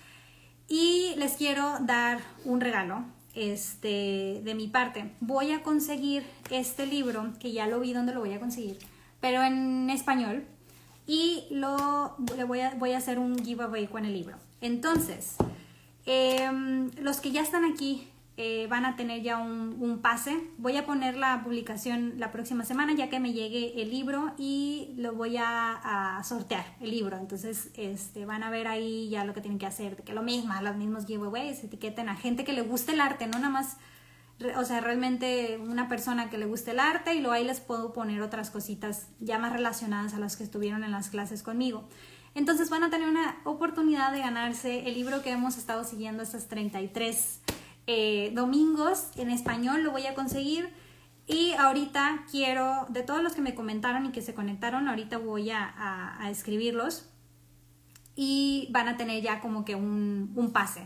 Y 0.72 1.16
les 1.18 1.34
quiero 1.34 1.80
dar 1.82 2.22
un 2.46 2.62
regalo 2.62 3.04
este, 3.36 4.40
de 4.42 4.56
mi 4.56 4.70
parte. 4.70 5.12
Voy 5.20 5.52
a 5.52 5.64
conseguir 5.64 6.24
este 6.50 6.86
libro, 6.86 7.34
que 7.42 7.52
ya 7.52 7.68
lo 7.68 7.82
vi 7.82 7.92
donde 7.92 8.14
lo 8.14 8.22
voy 8.22 8.32
a 8.32 8.40
conseguir, 8.40 8.78
pero 9.20 9.44
en 9.44 9.90
español. 9.90 10.46
Y 11.06 11.44
lo 11.52 12.16
voy 12.48 12.62
a, 12.62 12.74
voy 12.76 12.94
a 12.94 13.00
hacer 13.00 13.20
un 13.20 13.44
giveaway 13.44 13.88
con 13.88 14.06
el 14.06 14.14
libro. 14.14 14.38
Entonces, 14.62 15.36
Em, 16.06 16.90
los 17.00 17.20
que 17.20 17.32
ya 17.32 17.42
están 17.42 17.64
aquí 17.64 18.08
eh, 18.44 18.66
van 18.66 18.86
a 18.86 18.96
tener 18.96 19.22
ya 19.22 19.38
un, 19.38 20.00
pase. 20.02 20.36
Voy 20.58 20.76
a 20.76 20.84
poner 20.84 21.16
la 21.16 21.44
publicación 21.44 22.16
la 22.18 22.32
próxima 22.32 22.66
semana 22.66 22.94
ya 22.94 23.08
que 23.08 23.20
me 23.20 23.34
llegue 23.34 23.80
el 23.80 23.92
libro 23.92 24.34
y 24.36 24.96
lo 24.98 25.14
voy 25.14 25.38
a, 25.38 26.20
sortear, 26.24 26.66
el 26.80 26.90
libro. 26.90 27.18
Entonces 27.18 27.70
este, 27.76 28.26
van 28.26 28.42
a 28.42 28.50
ver 28.50 28.68
ahí 28.68 29.10
ya 29.10 29.26
lo 29.26 29.36
que 29.36 29.42
tienen 29.42 29.60
que 29.60 29.68
hacer, 29.68 29.98
que 29.98 30.14
lo 30.14 30.24
mismo, 30.24 30.56
los 30.60 30.76
mismos 30.76 31.06
giveaways, 31.06 31.64
etiqueten 31.64 32.10
a 32.10 32.16
gente 32.16 32.44
que 32.44 32.54
le 32.54 32.64
guste 32.64 32.94
el 32.94 33.02
arte, 33.02 33.28
no 33.28 33.38
nada 33.38 33.52
más, 33.52 33.78
o 34.58 34.66
sea, 34.66 34.82
realmente 34.82 35.60
una 35.62 35.88
persona 35.88 36.32
que 36.32 36.40
le 36.40 36.48
guste 36.48 36.72
el 36.72 36.80
arte 36.80 37.14
y 37.14 37.20
luego 37.20 37.34
ahí 37.34 37.44
les 37.44 37.60
puedo 37.60 37.94
poner 37.94 38.24
otras 38.24 38.50
cositas 38.50 39.06
ya 39.20 39.38
más 39.38 39.54
relacionadas 39.54 40.16
a 40.16 40.20
las 40.20 40.36
que 40.36 40.44
estuvieron 40.44 40.84
en 40.84 40.92
las 40.92 41.12
clases 41.12 41.44
conmigo. 41.44 41.88
Entonces 42.34 42.70
van 42.70 42.84
a 42.84 42.90
tener 42.90 43.10
una 43.10 43.42
oportunidad 43.44 44.14
de 44.14 44.20
ganarse 44.20 44.88
el 44.88 44.94
libro 44.94 45.22
que 45.22 45.32
hemos 45.32 45.58
estado 45.58 45.84
siguiendo 45.84 46.24
estos 46.24 46.48
33 46.48 47.41
eh, 47.88 48.32
domingos 48.34 49.12
en 49.16 49.30
español, 49.30 49.84
lo 49.84 49.92
voy 49.92 50.06
a 50.06 50.14
conseguir. 50.14 50.70
Y 51.28 51.54
ahorita 51.54 52.26
quiero, 52.30 52.88
de 52.90 53.04
todos 53.04 53.24
los 53.24 53.34
que 53.34 53.42
me 53.42 53.56
comentaron 53.56 54.06
y 54.06 54.12
que 54.12 54.22
se 54.22 54.34
conectaron, 54.34 54.88
ahorita 54.88 55.18
voy 55.18 55.52
a, 55.52 56.18
a 56.20 56.30
escribirlos 56.30 57.12
y 58.16 58.68
van 58.72 58.88
a 58.88 58.98
tener 58.98 59.24
ya 59.24 59.40
como 59.40 59.66
que 59.66 59.76
un, 59.76 60.52
pase. 60.54 60.86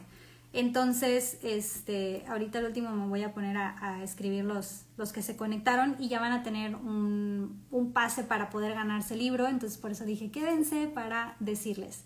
Entonces, 0.54 1.38
este, 1.44 2.24
ahorita 2.30 2.60
el 2.60 2.66
último 2.66 2.92
me 2.92 3.08
voy 3.08 3.24
a 3.24 3.34
poner 3.34 3.58
a, 3.58 4.02
escribir 4.04 4.46
los, 4.46 4.86
los, 4.96 5.12
que 5.12 5.22
se 5.22 5.36
conectaron 5.36 5.98
y 6.00 6.08
ya 6.08 6.20
van 6.22 6.32
a 6.32 6.44
tener 6.44 6.76
un, 6.76 7.62
un, 7.72 7.92
pase 7.92 8.24
para 8.24 8.50
poder 8.50 8.74
ganarse 8.74 9.16
el 9.16 9.20
libro. 9.20 9.48
Entonces, 9.48 9.78
por 9.78 9.92
eso 9.92 10.06
dije, 10.06 10.32
quédense 10.32 10.88
para 10.88 11.36
decirles. 11.40 12.06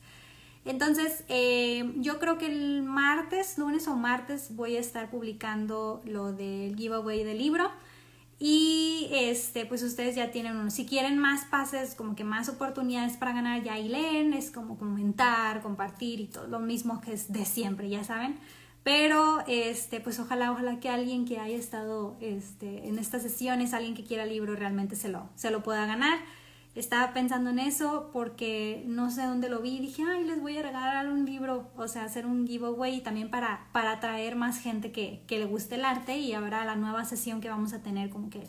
Entonces, 0.69 1.23
eh, 1.29 1.93
yo 1.95 2.19
creo 2.19 2.37
que 2.37 2.45
el 2.45 2.83
martes, 2.83 3.57
lunes 3.57 3.87
o 3.87 3.95
martes, 3.95 4.55
voy 4.55 4.75
a 4.75 4.79
estar 4.79 5.09
publicando 5.09 5.99
lo 6.05 6.31
del 6.31 6.75
giveaway 6.75 7.23
del 7.23 7.39
libro. 7.39 7.71
Y 8.37 9.09
este, 9.11 9.65
pues 9.65 9.81
ustedes 9.81 10.15
ya 10.15 10.29
tienen 10.29 10.55
uno. 10.55 10.69
Si 10.69 10.85
quieren 10.85 11.17
más 11.17 11.45
pases, 11.45 11.95
como 11.95 12.15
que 12.15 12.23
más 12.23 12.49
oportunidades 12.49 13.17
para 13.17 13.33
ganar, 13.33 13.63
ya 13.63 13.79
leen, 13.79 14.33
es 14.33 14.51
como 14.51 14.77
comentar, 14.77 15.63
compartir 15.63 16.19
y 16.19 16.25
todo 16.27 16.45
lo 16.45 16.59
mismo 16.59 17.01
que 17.01 17.13
es 17.13 17.33
de 17.33 17.45
siempre, 17.45 17.89
ya 17.89 18.03
saben. 18.03 18.37
Pero 18.83 19.43
este, 19.47 19.99
pues 19.99 20.19
ojalá, 20.19 20.51
ojalá 20.51 20.79
que 20.79 20.89
alguien 20.89 21.25
que 21.25 21.39
haya 21.39 21.57
estado 21.57 22.15
este, 22.21 22.87
en 22.87 22.99
estas 22.99 23.23
sesiones, 23.23 23.73
alguien 23.73 23.95
que 23.95 24.03
quiera 24.03 24.23
libro, 24.27 24.55
realmente 24.55 24.95
se 24.95 25.09
lo, 25.09 25.29
se 25.33 25.49
lo 25.49 25.63
pueda 25.63 25.87
ganar. 25.87 26.19
Estaba 26.75 27.13
pensando 27.13 27.49
en 27.49 27.59
eso 27.59 28.09
porque 28.13 28.83
no 28.87 29.09
sé 29.09 29.23
dónde 29.23 29.49
lo 29.49 29.59
vi 29.61 29.77
y 29.77 29.79
dije, 29.79 30.03
ay, 30.07 30.23
les 30.23 30.39
voy 30.39 30.57
a 30.57 30.61
regalar 30.61 31.07
un 31.07 31.25
libro, 31.25 31.71
o 31.75 31.87
sea, 31.87 32.03
hacer 32.03 32.25
un 32.25 32.47
giveaway 32.47 33.01
también 33.01 33.29
para, 33.29 33.67
para 33.71 33.93
atraer 33.93 34.35
más 34.35 34.59
gente 34.59 34.91
que, 34.91 35.23
que 35.27 35.39
le 35.39 35.45
guste 35.45 35.75
el 35.75 35.85
arte 35.85 36.17
y 36.17 36.33
ahora 36.33 36.63
la 36.65 36.75
nueva 36.75 37.05
sesión 37.05 37.41
que 37.41 37.49
vamos 37.49 37.73
a 37.73 37.81
tener 37.81 38.09
como 38.09 38.29
que 38.29 38.43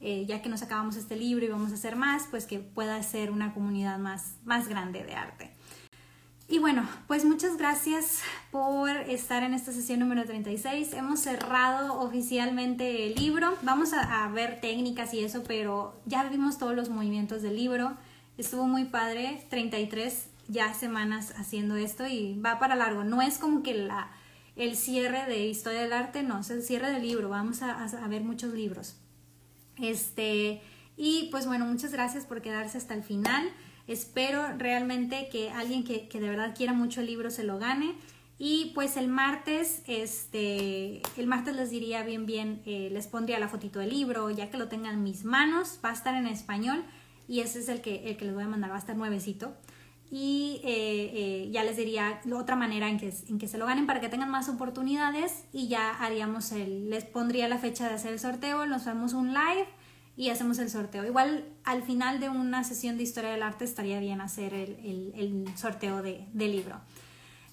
eh, 0.00 0.26
ya 0.26 0.40
que 0.42 0.48
nos 0.48 0.62
acabamos 0.62 0.94
este 0.94 1.16
libro 1.16 1.44
y 1.44 1.48
vamos 1.48 1.72
a 1.72 1.74
hacer 1.74 1.96
más, 1.96 2.28
pues 2.30 2.46
que 2.46 2.60
pueda 2.60 3.02
ser 3.02 3.32
una 3.32 3.52
comunidad 3.52 3.98
más, 3.98 4.36
más 4.44 4.68
grande 4.68 5.02
de 5.02 5.14
arte. 5.14 5.50
Y 6.50 6.60
bueno, 6.60 6.88
pues 7.06 7.26
muchas 7.26 7.58
gracias 7.58 8.22
por 8.50 8.88
estar 8.88 9.42
en 9.42 9.52
esta 9.52 9.70
sesión 9.70 10.00
número 10.00 10.24
36. 10.24 10.94
Hemos 10.94 11.20
cerrado 11.20 12.00
oficialmente 12.00 13.06
el 13.06 13.16
libro. 13.16 13.54
Vamos 13.60 13.92
a, 13.92 14.26
ver 14.28 14.58
técnicas 14.62 15.12
y 15.12 15.22
eso, 15.22 15.42
pero 15.46 16.00
ya 16.06 16.24
vimos 16.24 16.56
todos 16.56 16.74
los 16.74 16.88
movimientos 16.88 17.42
del 17.42 17.54
libro. 17.54 17.98
Estuvo 18.38 18.66
muy 18.66 18.86
padre, 18.86 19.44
33 19.50 20.28
ya 20.48 20.72
semanas 20.72 21.34
haciendo 21.36 21.76
esto 21.76 22.06
y 22.06 22.40
va 22.40 22.58
para 22.58 22.76
largo. 22.76 23.04
No 23.04 23.20
es 23.20 23.36
como 23.36 23.62
que 23.62 23.74
la, 23.74 24.10
el 24.56 24.74
cierre 24.74 25.26
de 25.26 25.46
historia 25.48 25.82
del 25.82 25.92
arte, 25.92 26.22
no, 26.22 26.40
es 26.40 26.48
el 26.48 26.62
cierre 26.62 26.90
del 26.90 27.02
libro. 27.02 27.28
Vamos 27.28 27.60
a, 27.60 27.84
a 27.84 28.08
ver 28.08 28.22
muchos 28.22 28.54
libros. 28.54 28.96
Este, 29.76 30.62
y 30.96 31.28
pues 31.30 31.46
bueno, 31.46 31.66
muchas 31.66 31.92
gracias 31.92 32.24
por 32.24 32.40
quedarse 32.40 32.78
hasta 32.78 32.94
el 32.94 33.02
final. 33.02 33.50
Espero 33.88 34.46
realmente 34.58 35.28
que 35.32 35.50
alguien 35.50 35.82
que, 35.82 36.06
de 36.12 36.28
verdad 36.28 36.54
quiera 36.54 36.74
mucho 36.74 37.00
el 37.00 37.06
libro 37.06 37.30
se 37.30 37.42
lo 37.42 37.58
gane. 37.58 37.94
Y 38.38 38.70
pues 38.74 38.96
el 38.96 39.08
martes, 39.08 39.82
este, 39.88 41.02
el 41.16 41.26
martes 41.26 41.56
les 41.56 41.70
diría 41.70 42.04
bien, 42.04 42.24
bien, 42.24 42.62
eh, 42.66 42.88
les 42.92 43.08
pondría 43.08 43.40
la 43.40 43.48
fotito 43.48 43.80
del 43.80 43.90
libro, 43.90 44.30
ya 44.30 44.48
que 44.48 44.58
lo 44.58 44.68
tengan 44.68 44.94
en 44.94 45.02
mis 45.02 45.24
manos, 45.24 45.80
va 45.84 45.90
a 45.90 45.94
estar 45.94 46.14
en 46.14 46.28
español 46.28 46.84
y 47.26 47.40
ese 47.40 47.58
es 47.58 47.68
el 47.68 47.80
que, 47.80 48.08
el 48.08 48.16
que 48.16 48.26
les 48.26 48.34
voy 48.34 48.44
a 48.44 48.48
mandar, 48.48 48.70
va 48.70 48.76
a 48.76 48.78
estar 48.78 48.96
nuevecito. 48.96 49.56
y 50.10 50.60
eh, 50.64 51.10
eh, 51.14 51.50
ya 51.50 51.64
les 51.64 51.76
diría 51.76 52.20
otra 52.32 52.56
manera 52.56 52.88
en 52.88 52.98
que, 52.98 53.12
en 53.28 53.38
que 53.38 53.48
se 53.48 53.58
lo 53.58 53.66
ganen 53.66 53.86
para 53.86 54.00
que 54.00 54.08
tengan 54.08 54.30
más 54.30 54.48
oportunidades 54.48 55.44
y 55.52 55.68
ya 55.68 55.90
haríamos 55.90 56.52
el, 56.52 56.88
les 56.88 57.04
pondría 57.04 57.48
la 57.48 57.58
fecha 57.58 57.88
de 57.88 57.94
hacer 57.94 58.12
el 58.12 58.18
sorteo, 58.18 58.66
nos 58.66 58.86
vemos 58.86 59.12
un 59.12 59.34
live 59.34 59.66
y 60.18 60.30
hacemos 60.30 60.58
el 60.58 60.68
sorteo. 60.68 61.04
Igual 61.06 61.44
al 61.62 61.84
final 61.84 62.18
de 62.18 62.28
una 62.28 62.64
sesión 62.64 62.96
de 62.96 63.04
historia 63.04 63.30
del 63.30 63.42
arte 63.44 63.64
estaría 63.64 64.00
bien 64.00 64.20
hacer 64.20 64.52
el, 64.52 65.12
el, 65.14 65.44
sorteo 65.56 66.02
de, 66.02 66.26
del 66.32 66.50
libro. 66.50 66.80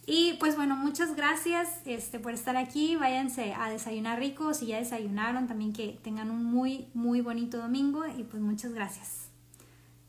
Y 0.08 0.34
pues 0.40 0.56
bueno, 0.56 0.76
muchas 0.76 1.16
gracias 1.16 1.70
este, 1.86 2.18
por 2.18 2.34
estar 2.34 2.58
aquí. 2.58 2.96
Váyanse 2.96 3.54
a 3.54 3.70
desayunar 3.70 4.18
rico. 4.18 4.56
Si 4.56 4.66
ya 4.66 4.80
desayunaron, 4.80 5.46
también 5.48 5.74
que 5.74 6.00
tengan 6.04 6.32
un 6.32 6.44
muy, 6.44 6.88
muy 6.96 7.22
bonito 7.22 7.60
domingo. 7.60 8.04
Y 8.18 8.24
pues 8.24 8.42
muchas 8.42 8.74
gracias. 8.74 9.28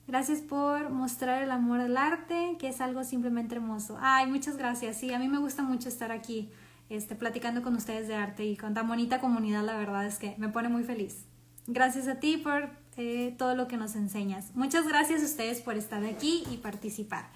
Gracias 0.09 0.41
por 0.41 0.89
mostrar 0.89 1.43
el 1.43 1.51
amor 1.51 1.81
al 1.81 1.99
arte, 1.99 2.57
que 2.59 2.69
es 2.69 2.81
algo 2.81 3.05
simplemente 3.05 3.55
hermoso. 3.55 3.99
Ay, 4.01 4.29
muchas 4.29 4.57
gracias. 4.57 4.97
Sí, 4.97 5.13
a 5.13 5.19
mí 5.19 5.29
me 5.29 5.39
gusta 5.39 5.63
mucho 5.63 5.91
estar 5.91 6.11
aquí 6.11 6.49
este, 6.89 7.17
platicando 7.17 7.61
con 7.61 7.77
ustedes 7.77 8.09
de 8.09 8.15
arte 8.15 8.47
y 8.47 8.57
con 8.57 8.73
tan 8.73 8.89
bonita 8.89 9.21
comunidad. 9.21 9.63
La 9.63 9.77
verdad 9.77 10.07
es 10.07 10.19
que 10.19 10.37
me 10.39 10.49
pone 10.49 10.71
muy 10.71 10.85
feliz. 10.85 11.27
Gracias 11.67 12.09
a 12.09 12.17
ti 12.17 12.37
por 12.37 12.71
eh, 12.97 13.35
todo 13.39 13.55
lo 13.55 13.69
que 13.69 13.77
nos 13.77 13.97
enseñas. 13.97 14.55
Muchas 14.55 14.87
gracias 14.87 15.23
a 15.23 15.27
ustedes 15.27 15.61
por 15.61 15.77
estar 15.77 16.05
aquí 16.05 16.45
y 16.51 16.59
participar. 16.59 17.29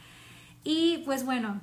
Y 0.64 0.98
pues 1.04 1.24
bueno, 1.24 1.60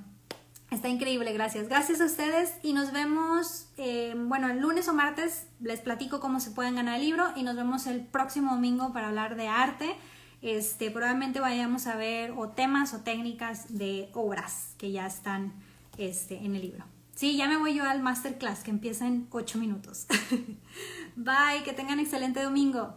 Está 0.69 0.89
increíble, 0.89 1.31
gracias. 1.31 1.69
Gracias 1.69 2.01
a 2.01 2.05
ustedes 2.05 2.53
y 2.61 2.73
nos 2.73 2.91
vemos, 2.91 3.67
eh, 3.77 4.13
bueno, 4.17 4.49
el 4.49 4.59
lunes 4.59 4.89
o 4.89 4.93
martes 4.93 5.47
les 5.61 5.79
platico 5.79 6.19
cómo 6.19 6.41
se 6.41 6.51
pueden 6.51 6.75
ganar 6.75 6.95
el 6.95 7.05
libro 7.05 7.25
y 7.37 7.43
nos 7.43 7.55
vemos 7.55 7.87
el 7.87 8.01
próximo 8.01 8.53
domingo 8.53 8.91
para 8.91 9.07
hablar 9.07 9.37
de 9.37 9.47
arte. 9.47 9.95
Este, 10.41 10.91
probablemente 10.91 11.39
vayamos 11.39 11.87
a 11.87 11.95
ver 11.95 12.31
o 12.31 12.49
temas 12.49 12.93
o 12.93 12.99
técnicas 12.99 13.77
de 13.77 14.09
obras 14.13 14.73
que 14.77 14.91
ya 14.91 15.07
están 15.07 15.53
este, 15.97 16.43
en 16.43 16.55
el 16.55 16.63
libro. 16.63 16.83
Sí, 17.15 17.37
ya 17.37 17.47
me 17.47 17.57
voy 17.57 17.73
yo 17.73 17.85
al 17.85 18.01
masterclass 18.01 18.63
que 18.63 18.71
empieza 18.71 19.07
en 19.07 19.27
8 19.31 19.57
minutos. 19.57 20.05
Bye, 21.17 21.63
que 21.65 21.73
tengan 21.73 21.99
excelente 21.99 22.43
domingo. 22.43 22.93